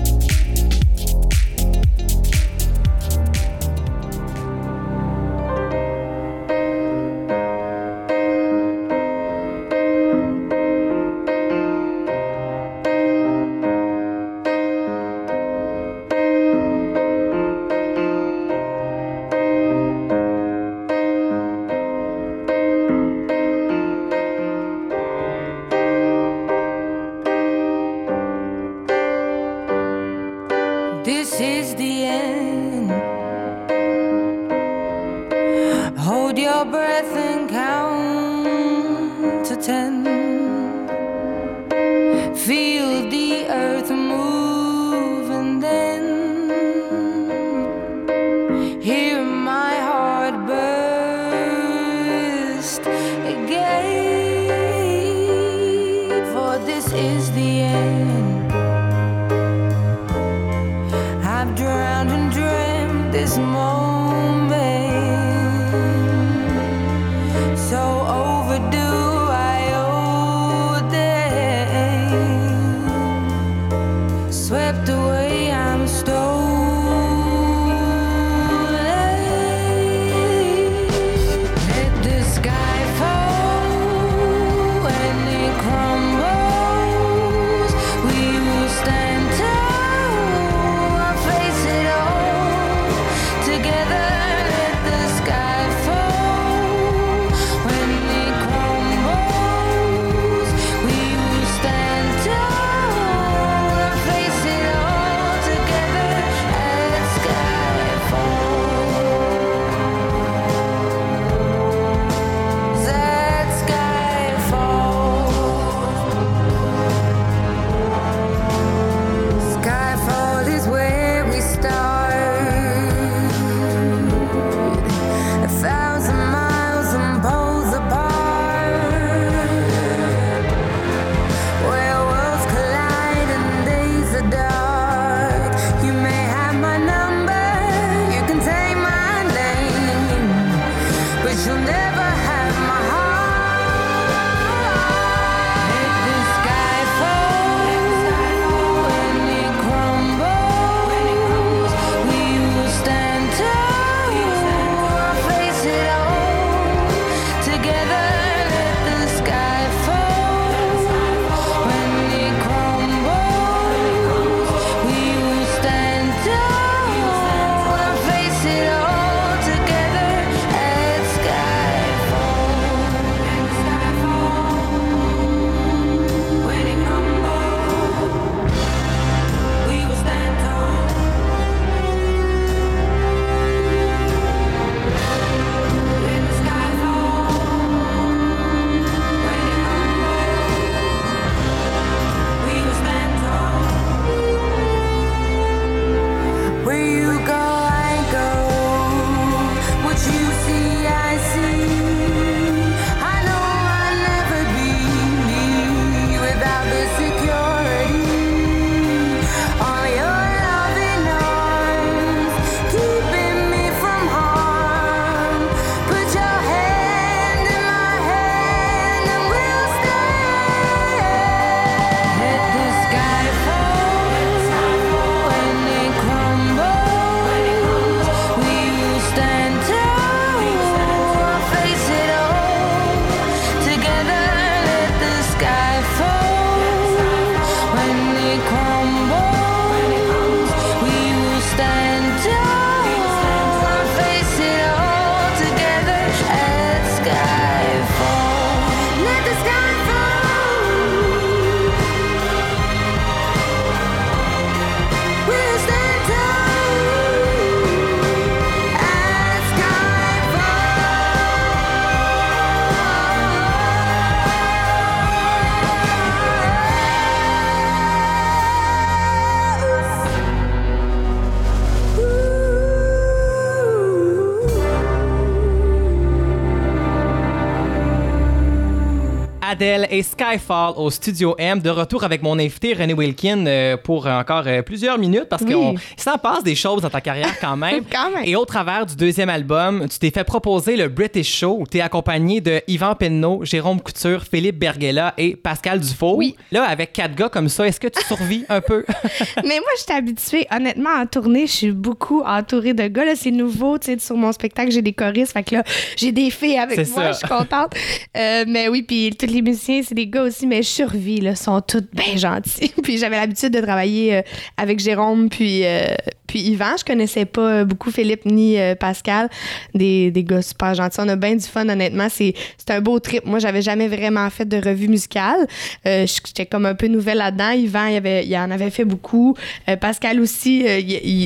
[279.56, 284.06] Adele et Skyfall au Studio M, de retour avec mon invité René Wilkin euh, pour
[284.06, 285.54] encore euh, plusieurs minutes parce Oui.
[285.54, 287.84] qu'il s'en passe des choses dans ta carrière quand même.
[287.89, 288.26] Quand même.
[288.26, 291.78] Et au travers du deuxième album, tu t'es fait proposer le British Show où tu
[291.78, 296.15] es accompagné de Yvan Penneau, Jérôme Couture, Philippe Berguela et Pascal Dufault.
[296.18, 296.36] Oui.
[296.52, 298.84] Là, avec quatre gars comme ça, est-ce que tu survis un peu?
[299.38, 303.06] Mais moi, je suis habituée, honnêtement, en tournée, je suis beaucoup entourée de gars.
[303.06, 305.32] Là, c'est nouveau, tu sais, sur mon spectacle, j'ai des choristes.
[305.32, 305.63] Fait que là,
[305.96, 307.74] j'ai des filles avec moi, je suis contente.
[308.18, 311.36] Euh, mais oui, puis tous les musiciens, c'est des gars aussi, mais je survis, là,
[311.36, 312.73] sont tous bien gentils.
[312.84, 314.21] puis j'avais l'habitude de travailler euh,
[314.58, 315.86] avec Jérôme, puis, euh,
[316.27, 316.75] puis Yvan.
[316.77, 319.29] Je connaissais pas euh, beaucoup Philippe ni Pascal.
[319.73, 320.99] Des, des gars super gentils.
[320.99, 322.08] On a bien du fun, honnêtement.
[322.10, 322.34] C'est
[322.69, 323.25] un beau trip.
[323.25, 325.47] Moi, j'avais jamais vraiment fait de revue musicale.
[325.86, 327.51] J'étais comme un peu nouvelle là-dedans.
[327.51, 329.36] Yvan, il, avait, il en avait fait beaucoup.
[329.79, 330.65] Pascal aussi,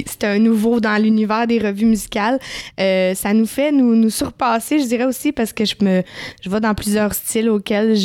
[0.05, 2.39] c'était un nouveau dans l'univers des revues musicales.
[2.77, 6.03] Ça nous fait nous, nous surpasser, je dirais aussi, parce que je me
[6.41, 7.95] je vais dans plusieurs styles auxquels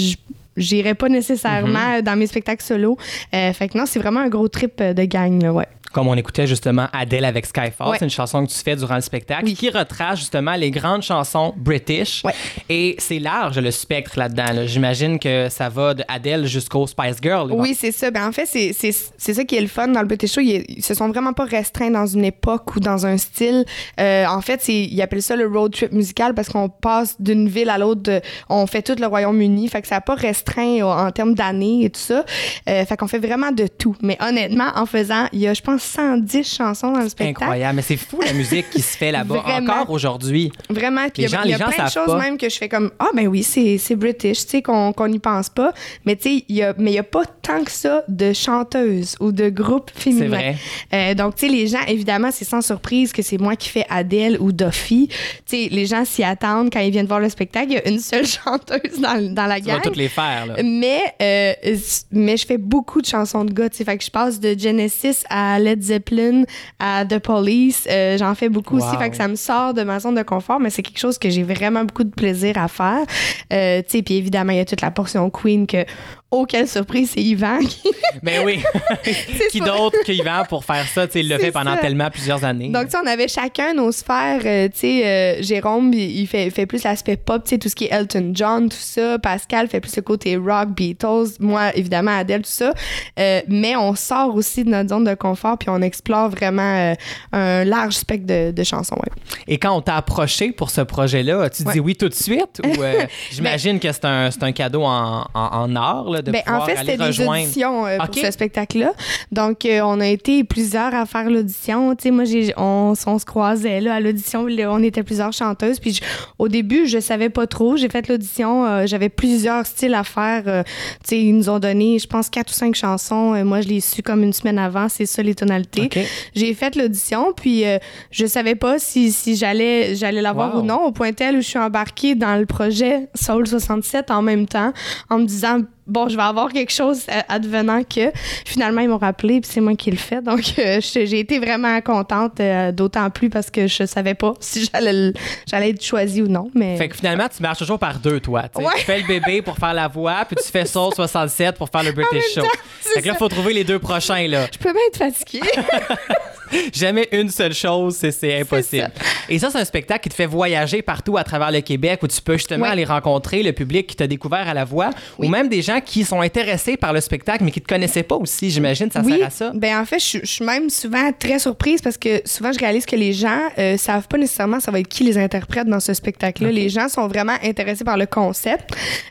[0.56, 2.96] j'irais pas nécessairement dans mes spectacles solo.
[3.34, 5.68] Euh, fait que non, c'est vraiment un gros trip euh, de gang, là, ouais.
[5.94, 7.96] Comme on écoutait justement Adele avec Skyfall, Ouais.
[7.98, 9.54] c'est une chanson que tu fais durant le spectacle Oui.
[9.54, 12.22] qui retrace justement les grandes chansons british.
[12.24, 12.34] Ouais.
[12.68, 14.52] Et c'est large le spectre là-dedans.
[14.52, 14.66] là.
[14.66, 17.50] J'imagine que ça va de Adele jusqu'au Spice Girl.
[17.52, 18.10] Oui, c'est ça.
[18.10, 20.40] Ben, en fait, c'est, c'est, c'est ça qui est le fun dans le British Show.
[20.40, 23.64] Ils, ils se sont vraiment pas restreints dans une époque ou dans un style.
[24.00, 27.48] Euh, en fait, c'est, ils appellent ça le road trip musical parce qu'on passe d'une
[27.48, 28.02] ville à l'autre.
[28.02, 29.68] de- on fait tout le Royaume-Uni.
[29.68, 32.24] Fait que ça n'a pas restreint en termes d'années et tout ça.
[32.68, 33.94] Euh, fait qu'on fait vraiment de tout.
[34.02, 37.44] Mais honnêtement, en faisant, il y a, je pense, 110 chansons dans le spectacle.
[37.44, 37.76] Incroyable.
[37.76, 40.50] Mais c'est fou la musique qui se fait là-bas encore aujourd'hui.
[40.70, 41.08] Vraiment.
[41.08, 42.18] Puis il y a, y a plein de choses pas.
[42.18, 45.18] même que je fais comme Ah, ben oui, c'est, British, tu sais, qu'on qu'on n'y
[45.18, 45.72] pense pas.
[46.04, 48.32] Mais tu sais, il y a, mais il n'y a pas tant que ça de
[48.32, 50.28] chanteuses ou de groupes féminins.
[50.28, 50.56] vrai.
[50.92, 53.86] Euh, donc, tu sais, les gens, évidemment, c'est sans surprise que c'est moi qui fais
[53.90, 55.08] Adele ou Duffy.
[55.08, 55.14] Tu
[55.46, 57.66] sais, les gens s'y attendent quand ils viennent voir le spectacle.
[57.70, 59.80] Il y a une seule chanteuse dans, dans la gang.
[59.82, 60.46] toutes les faire.
[60.46, 60.62] Là.
[60.62, 61.76] Mais, euh,
[62.12, 63.68] mais je fais beaucoup de chansons de gars.
[63.68, 63.84] tu sais.
[63.84, 66.44] Fait que je passe de Genesis à Led Zeppelin
[66.78, 67.86] à The Police.
[67.90, 68.96] Euh, J'en fais beaucoup aussi.
[68.96, 71.30] Fait que ça me sort de ma zone de confort, mais c'est quelque chose que
[71.30, 73.04] j'ai vraiment beaucoup de plaisir à faire.
[73.52, 75.84] Euh, tu sais, puis évidemment, il y a toute la portion Queen que
[76.30, 77.90] Oh, quelle surprise, c'est Yvan qui
[78.22, 78.60] Mais Ben oui.
[79.52, 81.06] qui d'autre que Yvan pour faire ça?
[81.06, 81.80] Tu sais, il l'a C'est fait pendant ça.
[81.80, 82.70] tellement plusieurs années.
[82.70, 84.40] Donc, tu sais, on avait chacun nos sphères.
[84.44, 87.76] euh, tu sais, euh, Jérôme, il fait, fait plus l'aspect pop, tu sais, tout ce
[87.76, 89.16] qui est Elton John, tout ça.
[89.20, 91.36] Pascal fait plus le côté rock, Beatles.
[91.38, 92.72] Moi, évidemment, Adele, tout ça.
[93.20, 96.94] Euh, mais on sort aussi de notre zone de confort, puis on explore vraiment
[97.32, 98.96] un large spectre de, de chansons.
[98.96, 99.12] ouais.
[99.46, 101.50] Et quand on t'a approché pour ce projet-là, Ouais.
[101.72, 102.60] dit oui tout de suite?
[102.64, 106.42] Ou euh, j'imagine que c'est un, un cadeau en, en, en or là, de Ben,
[106.48, 107.42] en fait, c'était des rejoindre.
[107.44, 108.92] auditions euh, pour ce spectacle-là.
[109.30, 111.94] Donc, euh, on a été plusieurs à faire l'audition.
[111.94, 114.46] Tu sais, moi, j'ai, on, on se croisait là, à l'audition.
[114.48, 115.78] On était plusieurs chanteuses.
[115.80, 116.00] Puis, je-
[116.38, 117.76] au début, je savais pas trop.
[117.76, 118.64] J'ai fait l'audition.
[118.66, 120.42] euh, j'avais plusieurs styles à faire.
[120.46, 120.70] euh, tu
[121.10, 123.34] sais, ils nous ont donné, je pense, quatre ou cinq chansons.
[123.34, 124.88] Euh, moi, je les su comme une semaine avant.
[124.88, 125.82] C'est ça, les tonalités.
[125.84, 125.98] OK.
[126.34, 127.78] J'ai fait l'audition, puis euh,
[128.10, 130.60] je savais pas si, si j'allais j'allais l'avoir Wow.
[130.60, 134.22] ou non, au point tel où je suis embarquée dans le projet Soul 67 en
[134.22, 134.72] même temps,
[135.10, 138.12] en me disant bon, je vais avoir quelque chose euh, advenant que
[138.44, 140.20] finalement ils m'ont rappelé, puis c'est moi qui le fais.
[140.22, 144.70] Donc euh, j'ai été vraiment contente, euh, d'autant plus parce que je savais pas si
[144.72, 146.50] j'allais être choisie ou non.
[146.54, 148.44] Mais Fait que finalement, tu marches toujours par deux, toi.
[148.56, 148.64] Ouais.
[148.78, 151.82] Tu fais le bébé pour faire la voix, puis tu fais Soul 67 pour faire
[151.82, 152.42] le British Show.
[152.80, 153.18] Fait que là, ça.
[153.18, 154.46] faut trouver les deux prochains, là.
[154.52, 155.40] je peux bien être fatiguée.
[156.72, 158.90] Jamais une seule chose, c'est- impossible.
[159.28, 162.06] Et ça, c'est un spectacle qui te fait voyager partout à travers le Québec où
[162.06, 162.70] tu peux justement Ouais.
[162.70, 166.04] aller rencontrer le public qui t'a découvert à la voix ou même des gens qui
[166.04, 168.50] sont intéressés par le spectacle mais qui te connaissaient pas aussi.
[168.50, 169.52] J'imagine ça oui, sert à ça.
[169.54, 172.58] Ben en fait, je, suis- je suis même souvent très surprise parce que souvent je
[172.58, 175.80] réalise que les gens euh, savent pas nécessairement ça va être qui les interprète dans
[175.80, 176.50] ce spectacle-là.
[176.50, 178.70] Les gens sont vraiment intéressés par le concept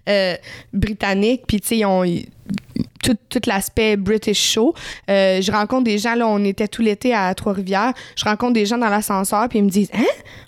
[0.10, 0.36] euh,
[0.74, 2.04] britannique, puis tu sais ils ont
[3.04, 4.74] tout, tout l'aspect British show.
[5.10, 7.94] Euh, je rencontre des gens, là, on était tout l'été à Trois-Rivières.
[8.16, 10.04] Je rencontre des gens dans l'ascenseur, puis ils me disent Hein?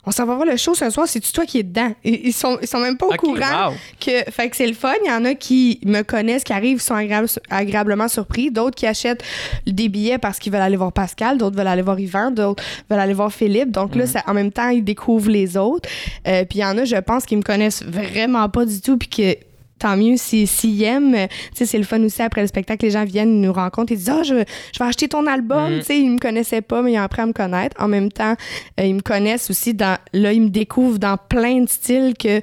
[0.05, 1.91] On s'en va voir le show ce soir, c'est-tu toi qui es dedans?
[2.03, 3.73] Ils, ils sont, ils sont même pas au courant wow.
[3.99, 4.93] que fait que c'est le fun.
[5.03, 8.51] Il y en a qui me connaissent, qui arrivent, sont agréable- agréablement surpris.
[8.51, 9.23] D'autres qui achètent
[9.65, 11.37] des billets parce qu'ils veulent aller voir Pascal.
[11.37, 12.31] D'autres veulent aller voir Yvan.
[12.31, 13.71] D'autres veulent aller voir Philippe.
[13.71, 15.89] Donc là, ça- en même temps, ils découvrent les autres.
[16.27, 18.97] Euh, puis il y en a, je pense, qui me connaissent vraiment pas du tout.
[18.97, 19.35] Puis que
[19.79, 21.27] tant mieux s'ils s'ils aiment.
[21.51, 22.85] Tu sais, c'est le fun aussi après le spectacle.
[22.85, 25.73] Les gens viennent, nous rencontrent et disent Ah, je, je vais acheter ton album.
[25.73, 25.79] Mhm.
[25.79, 27.81] Tu sais, ils me connaissaient pas, mais ils ont appris à me connaître.
[27.81, 28.35] En même temps,
[28.79, 29.97] euh, ils me connaissent aussi dans.
[30.13, 32.41] Là, ils me découvrent dans plein de styles que,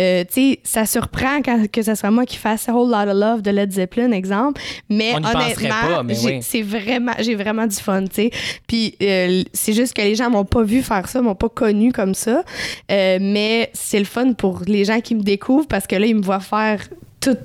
[0.00, 3.08] euh, tu sais, ça surprend quand, que ce soit moi qui fasse A Whole Lot
[3.08, 4.60] of Love de Led Zeppelin, exemple.
[4.88, 6.38] Mais honnêtement, oui.
[6.42, 8.30] c'est vraiment, j'ai vraiment du fun, tu sais.
[8.66, 11.92] Puis euh, c'est juste que les gens m'ont pas vu faire ça, m'ont pas connu
[11.92, 12.42] comme ça.
[12.90, 16.16] Euh, mais c'est le fun pour les gens qui me découvrent parce que là, ils
[16.16, 16.80] me voient faire
[17.24, 17.36] tout,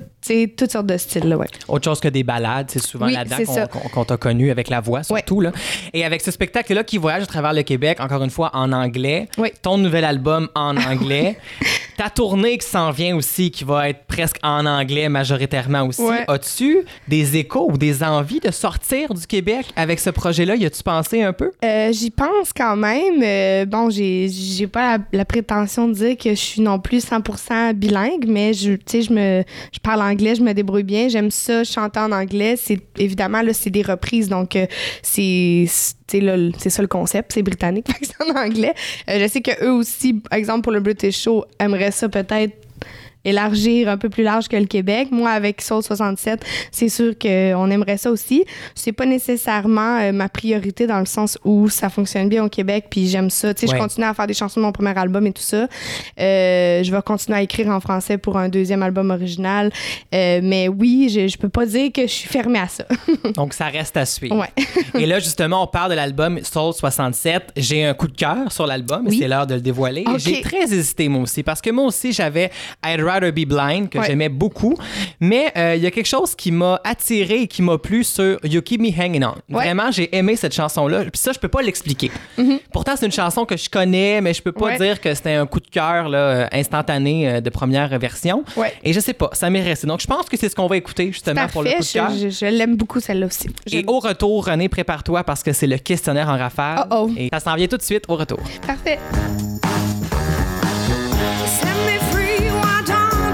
[0.56, 1.46] toutes sortes de styles, là, ouais.
[1.68, 5.02] Autre chose que des balades, c'est souvent Oui, là-dedans qu'on t'a connu avec la voix,
[5.02, 5.40] surtout.
[5.40, 5.52] Là.
[5.92, 9.28] Et avec ce spectacle-là qui voyage à travers le Québec, encore une fois en anglais,
[9.62, 11.38] ton nouvel album en anglais,
[12.00, 16.00] ta tournée qui s'en vient aussi, qui va être presque en anglais majoritairement aussi.
[16.00, 16.24] Ouais.
[16.28, 16.78] As-tu
[17.08, 20.56] des échos ou des envies de sortir du Québec avec ce projet-là?
[20.56, 21.50] Y a-tu pensé un peu?
[21.62, 23.22] Euh, J'y pense quand même.
[23.22, 27.74] Euh, bon, j'ai pas la, la prétention de dire que je suis non plus 100%
[27.74, 31.08] bilingue, mais je, je me, je parle anglais, je me débrouille bien.
[31.08, 32.54] J'aime ça, chanter en anglais.
[32.96, 34.64] Évidemment là, c'est des reprises, donc euh,
[35.02, 35.66] c'est,
[36.10, 38.74] c'est ça le concept, c'est britannique, c'est en anglais.
[39.08, 42.54] Euh, je sais que eux aussi, par exemple pour le British Show, aimeraient ça peut-être
[43.24, 45.08] élargir un peu plus large que le Québec.
[45.10, 46.42] Moi, avec Soul 67,
[46.72, 48.44] c'est sûr qu'on aimerait ça aussi.
[48.74, 52.86] C'est pas nécessairement euh, ma priorité dans le sens où ça fonctionne bien au Québec,
[52.90, 53.52] puis j'aime ça.
[53.54, 53.76] Tu sais, Ouais.
[53.78, 55.68] je continue à faire des chansons de mon premier album et tout ça.
[56.18, 59.70] Euh, je vais continuer à écrire en français pour un deuxième album original.
[60.14, 62.84] Euh, mais oui, je, je peux pas dire que je suis fermée à ça.
[63.34, 64.36] Donc, ça reste à suivre.
[64.36, 65.00] ouais.
[65.00, 67.52] Et là, justement, on parle de l'album Soul 67.
[67.56, 69.18] J'ai un coup de cœur sur l'album, Oui.
[69.20, 70.04] c'est l'heure de le dévoiler.
[70.18, 72.50] J'ai très hésité, moi aussi, parce que moi aussi, j'avais
[72.84, 74.06] I'd Rather Be Blind, que Ouais.
[74.06, 74.76] j'aimais beaucoup.
[75.20, 78.38] Mais euh, il y a quelque chose qui m'a attiré et qui m'a plu sur
[78.44, 79.28] You Keep Me Hanging On.
[79.28, 79.34] Ouais.
[79.50, 79.54] Mm-hmm.
[79.54, 81.00] Vraiment, j'ai aimé cette chanson-là.
[81.04, 82.10] Puis ça, je peux pas l'expliquer.
[82.72, 84.78] Pourtant, c'est une chanson que je connais, mais je peux pas Ouais.
[84.78, 88.44] dire que c'était un coup de cœur euh, instantané euh, de première version.
[88.84, 89.86] Et je sais pas, ça m'est resté.
[89.86, 92.10] Donc, je pense que c'est ce qu'on va écouter, justement, pour le coup de cœur.
[92.10, 93.48] je, je- je l'aime beaucoup celle-là aussi.
[93.72, 96.86] Et au retour, René, prépare-toi parce que c'est le questionnaire en rafale.
[96.90, 97.10] Oh oh.
[97.16, 98.38] Et ça s'en vient tout de suite au retour.
[98.66, 98.98] Parfait.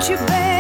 [0.09, 0.56] You, baby?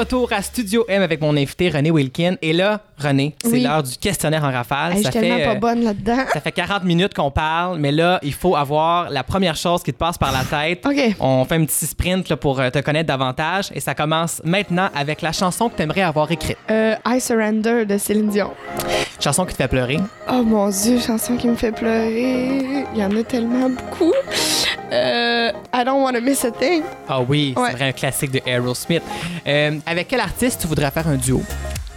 [0.00, 2.36] Retour à Studio M avec mon invité René Wilkin.
[2.42, 3.62] Et là, René, c'est Oui.
[3.62, 4.92] l'heure du questionnaire en rafale.
[4.92, 6.16] Hey, je ça, suis tellement fait, pas euh, bonne là-dedans.
[6.32, 9.92] ça fait 40 minutes qu'on parle, mais là, il faut avoir la première chose qui
[9.92, 10.84] te passe par la tête.
[10.86, 11.16] OK.
[11.20, 14.88] On fait un petit sprint là, pour euh, te connaître davantage et ça commence maintenant
[14.94, 16.56] avec la chanson que tu aimerais avoir écrite.
[16.70, 18.50] Euh, I Surrender de Céline Dion.
[19.22, 19.98] Chanson qui te fait pleurer.
[20.32, 22.86] Oh mon Dieu, chanson qui me fait pleurer.
[22.94, 24.12] Il y en a tellement beaucoup.
[24.92, 26.82] Euh, I Don't Wanna Miss a Thing.
[27.08, 27.68] Ah oui, Ouais.
[27.70, 29.02] c'est vrai, un classique de Aerosmith.
[29.46, 31.42] Euh, avec quel artiste tu voudrais faire un duo?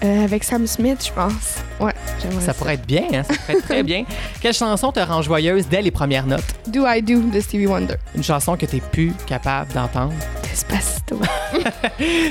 [0.04, 1.56] Euh, avec Sam Smith, je pense.
[1.80, 2.54] Ouais, j'aimerais Ça ça.
[2.54, 3.24] pourrait être bien, hein?
[3.24, 4.04] ça pourrait être très bien.
[4.42, 6.44] Quelle chanson te rend joyeuse dès les premières notes?
[6.68, 7.96] Do I Do de Stevie Wonder.
[8.16, 10.14] Une chanson que tu plus capable d'entendre?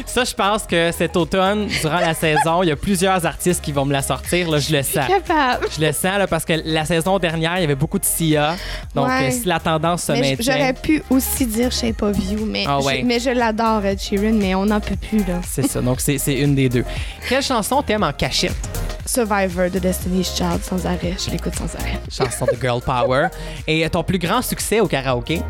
[0.06, 3.72] Ça, je pense que cet automne, durant la saison, il y a plusieurs artistes qui
[3.72, 4.50] vont me la sortir.
[4.50, 5.06] Là, je le sens.
[5.06, 5.66] Capable.
[5.76, 8.56] Je le sens là, parce que la saison dernière, il y avait beaucoup de Sia.
[8.94, 9.30] Donc, Ouais.
[9.30, 12.78] si la tendance se Mais maintient, j'aurais pu aussi dire Shape of You, mais, Ah
[12.82, 15.40] je, mais je l'adore, Ed Sheeran, mais on n'en peut plus, là.
[15.48, 15.80] c'est ça.
[15.80, 16.84] Donc, c'est une des deux.
[17.28, 18.52] Quelle chanson t'aimes en cachette?
[19.06, 21.14] Survivor de Destiny's Child, sans arrêt.
[21.24, 22.00] Je l'écoute sans arrêt.
[22.10, 23.28] Chanson de Girl Power.
[23.66, 25.42] Et ton plus grand succès au karaoké?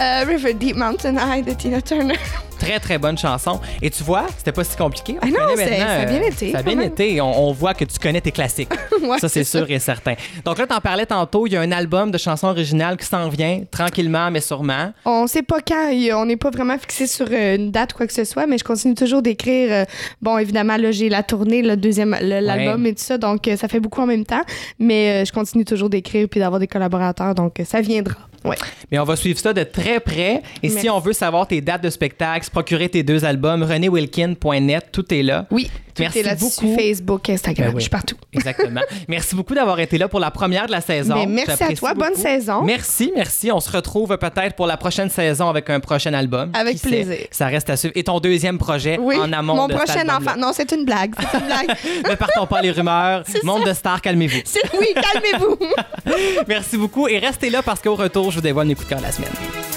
[0.00, 2.18] Euh, River Deep Mountain High de Tina Turner.
[2.62, 3.60] Très, très bonne chanson.
[3.80, 5.16] Et tu vois, c'était pas si compliqué.
[5.20, 6.86] On Ah non, ça a bien euh, été, Ça a bien même.
[6.88, 7.20] été.
[7.20, 8.70] On, on voit que tu connais tes classiques.
[9.02, 10.14] Ouais, ça, c'est sûr et certain.
[10.44, 11.48] Donc là, t'en parlais tantôt.
[11.48, 14.92] Il y a un album de chansons originales qui s'en vient, tranquillement, mais sûrement.
[15.04, 18.12] On sait pas quand, on n'est pas vraiment fixé sur euh, une date quoi que
[18.12, 19.72] ce soit, mais je continue toujours d'écrire.
[19.72, 19.84] euh,
[20.20, 23.80] bon, évidemment, là, j'ai la tournée, le deuxième, l'album et tout ça, donc ça fait
[23.80, 24.42] beaucoup en même temps,
[24.78, 28.14] mais je continue toujours d'écrire puis d'avoir des collaborateurs, donc ça viendra.
[28.44, 28.56] Ouais.
[28.90, 30.42] Mais on va suivre ça de très près.
[30.62, 34.86] Et si on veut savoir tes dates de spectacle, se procurer tes deux albums, renéwilkin.net,
[34.92, 35.46] tout est là.
[35.50, 36.74] Oui, tout Merci est beaucoup.
[36.76, 37.80] Facebook, Instagram, Ben oui.
[37.80, 38.16] je suis partout.
[38.32, 38.80] Exactement.
[39.08, 41.14] merci beaucoup d'avoir été là pour la première de la saison.
[41.14, 42.62] Mais merci à toi, bonne saison.
[42.62, 43.50] Merci, merci.
[43.52, 46.50] On se retrouve peut-être pour la prochaine saison avec un prochain album.
[46.54, 46.88] Avec Qui sait?
[46.88, 47.26] plaisir.
[47.30, 47.92] Ça reste à suivre.
[47.96, 50.36] Et ton deuxième projet Oui, en amont mon de prochain enfant.
[50.38, 51.76] Non, c'est une blague, c'est une blague.
[52.10, 53.22] Ne partons pas les rumeurs.
[53.44, 54.40] Monde de stars, calmez-vous.
[54.80, 55.56] Oui, calmez-vous.
[56.48, 58.98] Merci beaucoup et restez là parce qu'au retour, je vous dévoile mes coups de cœur
[59.00, 59.71] de la semaine.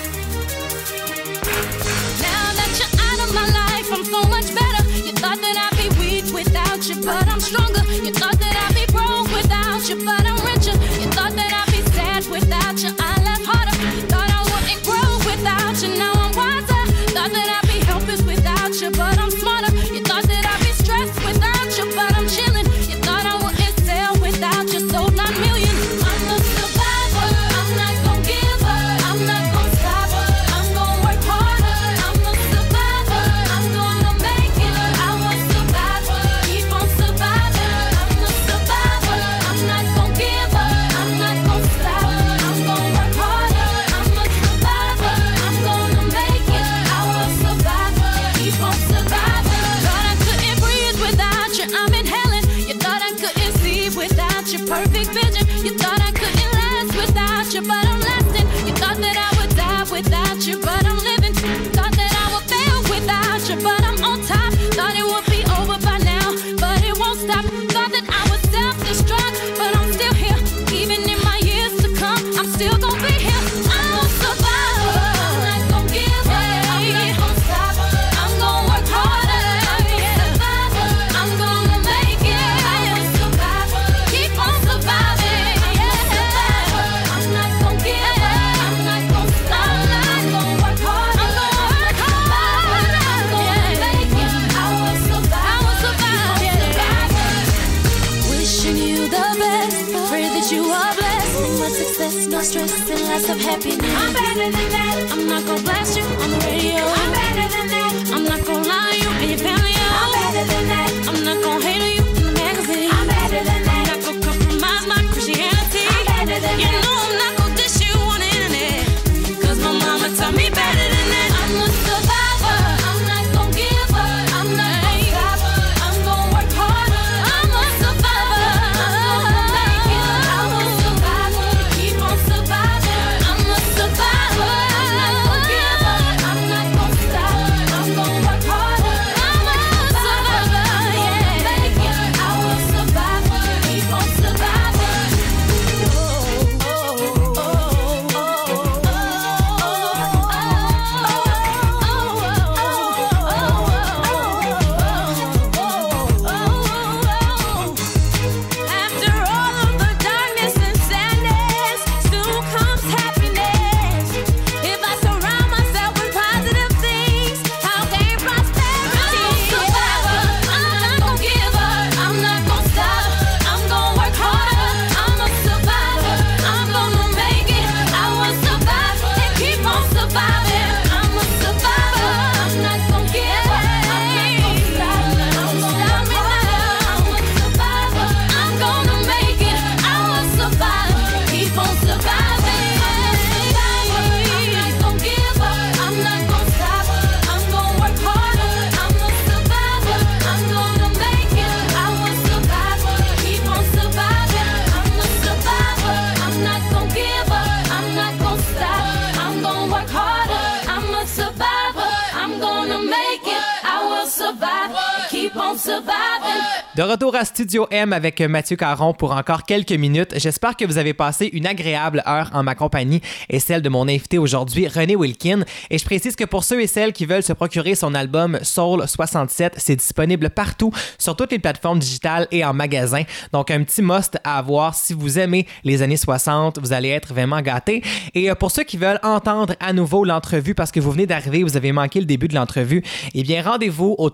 [216.76, 220.14] De retour à Studio M avec Mathieu Caron pour encore quelques minutes.
[220.18, 223.84] J'espère que vous avez passé une agréable heure en ma compagnie et celle de mon
[223.84, 225.44] invité aujourd'hui, René Wilkin.
[225.70, 228.88] Et je précise que pour ceux et celles qui veulent se procurer son album Soul
[228.88, 233.04] 67, c'est disponible partout sur toutes les plateformes digitales et en magasin.
[233.34, 237.10] Donc un petit must à avoir si vous aimez les années 60, vous allez être
[237.10, 237.82] vraiment gâtés.
[238.14, 241.44] Et euh, pour ceux qui veulent entendre à nouveau l'entrevue parce que vous venez d'arriver,
[241.44, 242.84] vous avez manqué le début de l'entrevue,
[243.14, 244.10] eh bien rendez-vous au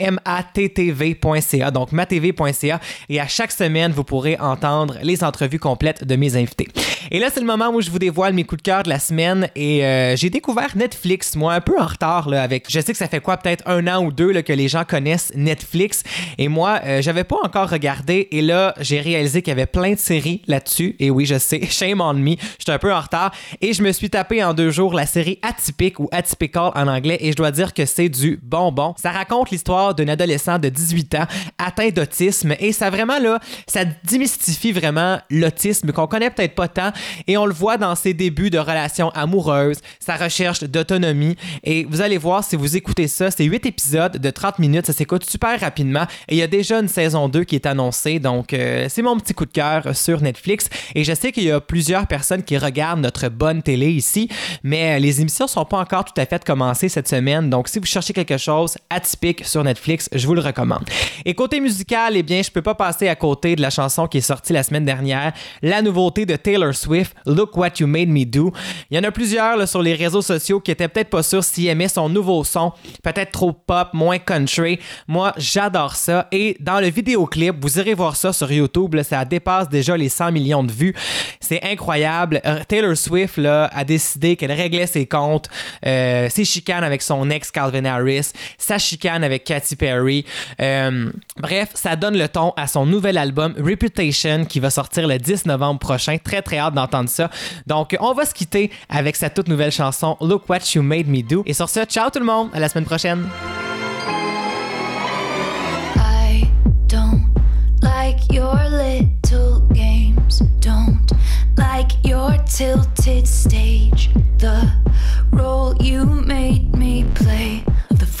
[0.00, 6.36] www.mattv.ca, donc matv.ca, et à chaque semaine, vous pourrez entendre les entrevues complètes de mes
[6.36, 6.68] invités.
[7.10, 8.98] Et là, c'est le moment où je vous dévoile mes coups de cœur de la
[8.98, 12.66] semaine et euh, j'ai découvert Netflix, moi, un peu en retard là, avec.
[12.68, 14.84] Je sais que ça fait quoi, peut-être un an ou deux là, que les gens
[14.84, 16.02] connaissent Netflix
[16.38, 19.94] et moi, euh, j'avais pas encore regardé et là, j'ai réalisé qu'il y avait plein
[19.94, 20.96] de séries là-dessus.
[20.98, 23.92] Et oui, je sais, shame on me, j'étais un peu en retard et je me
[23.92, 27.50] suis tapé en deux jours la série Atypique ou Atypical en anglais et je dois
[27.50, 28.94] dire que c'est du bonbon.
[28.96, 31.26] Ça raconte l'histoire d'un adolescent de 18 ans
[31.58, 32.54] atteint d'autisme.
[32.58, 36.92] Et ça vraiment là, ça démystifie vraiment l'autisme qu'on connaît peut-être pas tant.
[37.26, 41.36] Et on le voit dans ses débuts de relations amoureuses, sa recherche d'autonomie.
[41.64, 44.92] Et vous allez voir si vous écoutez ça, c'est 8 épisodes de 30 minutes, ça
[44.92, 46.04] s'écoute super rapidement.
[46.28, 48.18] Et il y a déjà une saison 2 qui est annoncée.
[48.18, 50.68] Donc euh, c'est mon petit coup de cœur sur Netflix.
[50.94, 54.28] Et je sais qu'il y a plusieurs personnes qui regardent notre bonne télé ici
[54.62, 57.50] mais euh, les émissions sont pas encore tout à fait commencées cette semaine.
[57.50, 59.79] Donc si vous cherchez quelque chose atypique sur Netflix,
[60.12, 60.84] je vous le recommande.
[61.24, 64.18] Et côté musical, eh bien, je peux pas passer à côté de la chanson qui
[64.18, 68.24] est sortie la semaine dernière, la nouveauté de Taylor Swift, Look What You Made Me
[68.24, 68.52] Do.
[68.90, 71.68] Il y en a plusieurs sur les réseaux sociaux qui étaient peut-être pas sûrs s'ils
[71.68, 72.72] aimaient son nouveau son,
[73.02, 74.78] peut-être trop pop, moins country.
[75.06, 76.28] Moi, j'adore ça.
[76.32, 80.32] Et dans le vidéoclip, vous irez voir ça sur YouTube, ça dépasse déjà les 100
[80.32, 80.94] millions de vues.
[81.40, 82.40] C'est incroyable.
[82.44, 85.48] Euh, Taylor Swift a décidé qu'elle réglait ses comptes,
[85.86, 89.44] euh, ses chicanes avec son ex Calvin Harris, sa chicane avec
[89.78, 90.24] Perry.
[90.60, 95.18] Euh, bref, ça donne le ton à son nouvel album Reputation qui va sortir le
[95.18, 96.18] 10 novembre prochain.
[96.18, 97.30] Très très hâte d'entendre ça.
[97.66, 101.22] Donc, on va se quitter avec sa toute nouvelle chanson Look What You Made Me
[101.22, 101.42] Do.
[101.46, 103.28] Et sur ce, ciao tout le monde, à la semaine prochaine.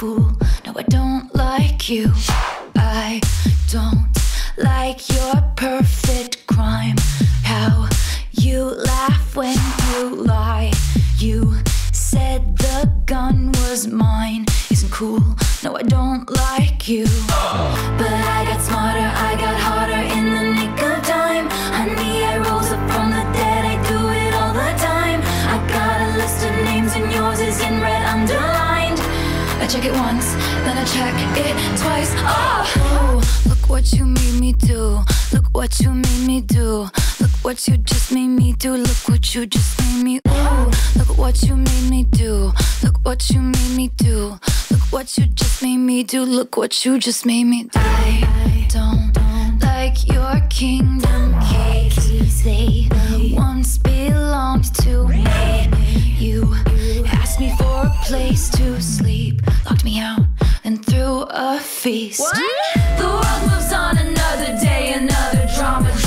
[0.00, 0.32] Fool.
[0.64, 2.10] No, I don't like you.
[2.74, 3.20] I
[3.70, 4.08] don't
[4.56, 6.96] like your perfect crime.
[7.44, 7.86] How
[8.32, 8.60] you
[8.92, 9.58] laugh when
[9.90, 10.72] you lie.
[11.18, 11.54] You
[11.92, 14.46] said the gun was mine.
[14.70, 15.22] Isn't cool.
[15.62, 17.04] No, I don't like you.
[18.00, 20.09] But I got smarter, I got harder
[29.70, 31.14] check it once, then I check
[31.46, 32.12] it twice.
[32.18, 35.00] Oh, look what you made me do.
[35.32, 36.88] Look what you made me do.
[37.20, 38.74] Look what you just made me do.
[38.74, 40.20] Look what you just made me.
[40.26, 42.52] Ooh, look what you made me do.
[42.82, 44.38] Look what you made me do.
[44.70, 46.24] Look what you just made me do.
[46.24, 47.78] Look what you just made me do.
[47.78, 49.29] I don't
[49.62, 52.42] like your kingdom keys.
[52.42, 52.88] They
[53.34, 55.24] once belonged to me.
[56.18, 56.54] You
[57.06, 60.22] asked me for a place to sleep, locked me out,
[60.64, 62.22] and threw a feast.
[62.98, 65.99] The world moves on another day, another drama.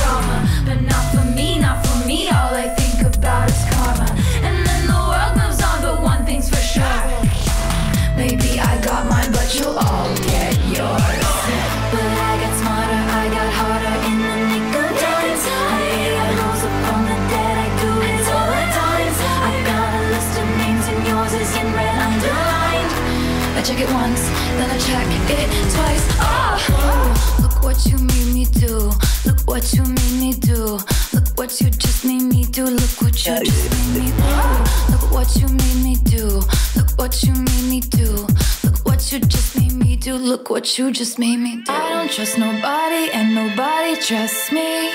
[40.77, 41.71] You just made me do.
[41.71, 44.89] I don't trust nobody, and nobody trusts me.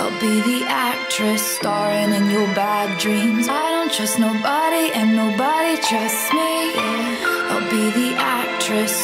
[0.00, 3.48] I'll be the actress starring in your bad dreams.
[3.48, 6.72] I don't trust nobody, and nobody trusts me.
[7.50, 9.03] I'll be the actress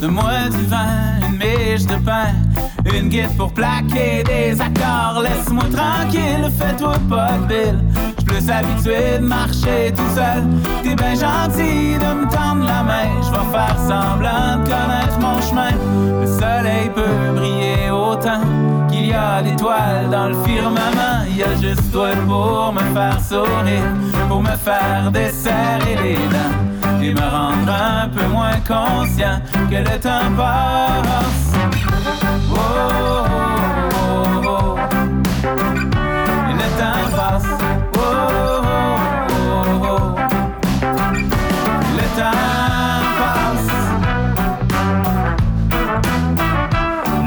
[0.00, 2.32] De moi du vin, une miche de pain.
[2.86, 5.22] Une guide pour plaquer des accords.
[5.22, 7.84] Laisse-moi tranquille, fais-toi pas de bile.
[8.16, 10.44] J'suis plus habitué de marcher tout seul.
[10.82, 13.20] T'es ben gentil de me tendre la main.
[13.22, 15.72] Je vais faire semblant de connaître mon chemin.
[16.20, 18.40] Le soleil peut briller autant
[18.90, 21.26] qu'il y a d'étoiles dans le firmament.
[21.36, 23.92] Y a juste toi pour me faire sourire,
[24.28, 26.57] pour me faire desserrer les dents
[27.08, 29.40] et me rendre un peu moins conscient
[29.70, 31.52] que le temps passe.
[32.50, 33.24] Oh, oh,
[33.94, 34.76] oh, oh.
[36.50, 37.52] Et le temps passe.
[41.96, 43.70] Le temps passe.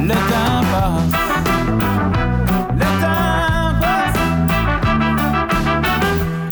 [0.09, 1.15] Le temps passe.
[2.75, 4.19] Le temps passe.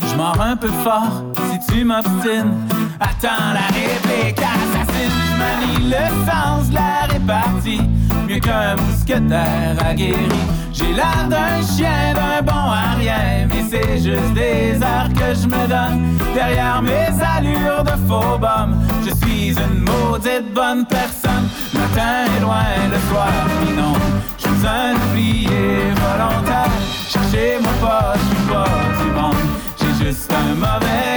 [0.09, 1.15] Je mords un peu fort
[1.51, 2.88] si tu m'obstines.
[2.99, 5.19] Attends la réplique assassine.
[5.37, 7.81] Manie le sens de la répartie.
[8.27, 10.41] Mieux qu'un mousquetaire aguerri.
[10.73, 13.47] J'ai l'air d'un chien, d'un bon à rien.
[13.47, 16.17] Mais c'est juste des airs que je me donne.
[16.33, 21.49] Derrière mes allures de faux bum, je suis une maudite bonne personne.
[21.73, 23.31] Matin est loin, le soir
[23.75, 23.93] non.
[24.37, 26.71] Je suis un oublié volontaire.
[27.09, 29.35] Cherchez-moi pas, je suis pas du monde.
[29.79, 31.08] J'ai juste un mauvais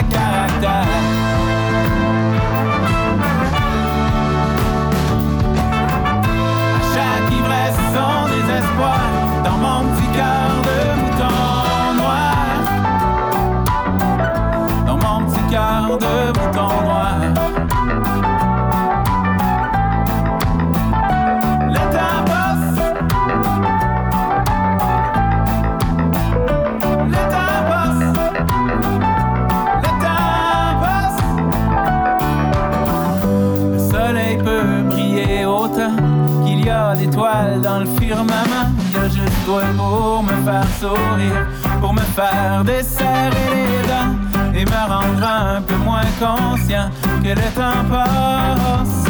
[41.80, 44.16] pour me faire desserrer les dents
[44.53, 46.91] et me rendre un peu moins conscient
[47.22, 49.05] que le temps passe.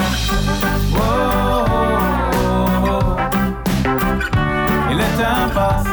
[0.95, 1.65] Oh,
[2.35, 3.17] oh, oh.
[4.91, 5.89] Et le temps passe.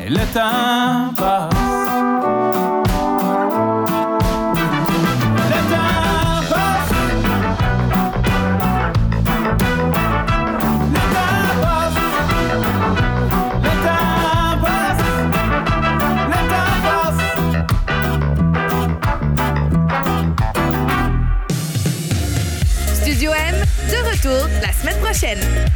[0.00, 1.07] Et le temps passe.
[25.28, 25.67] Studio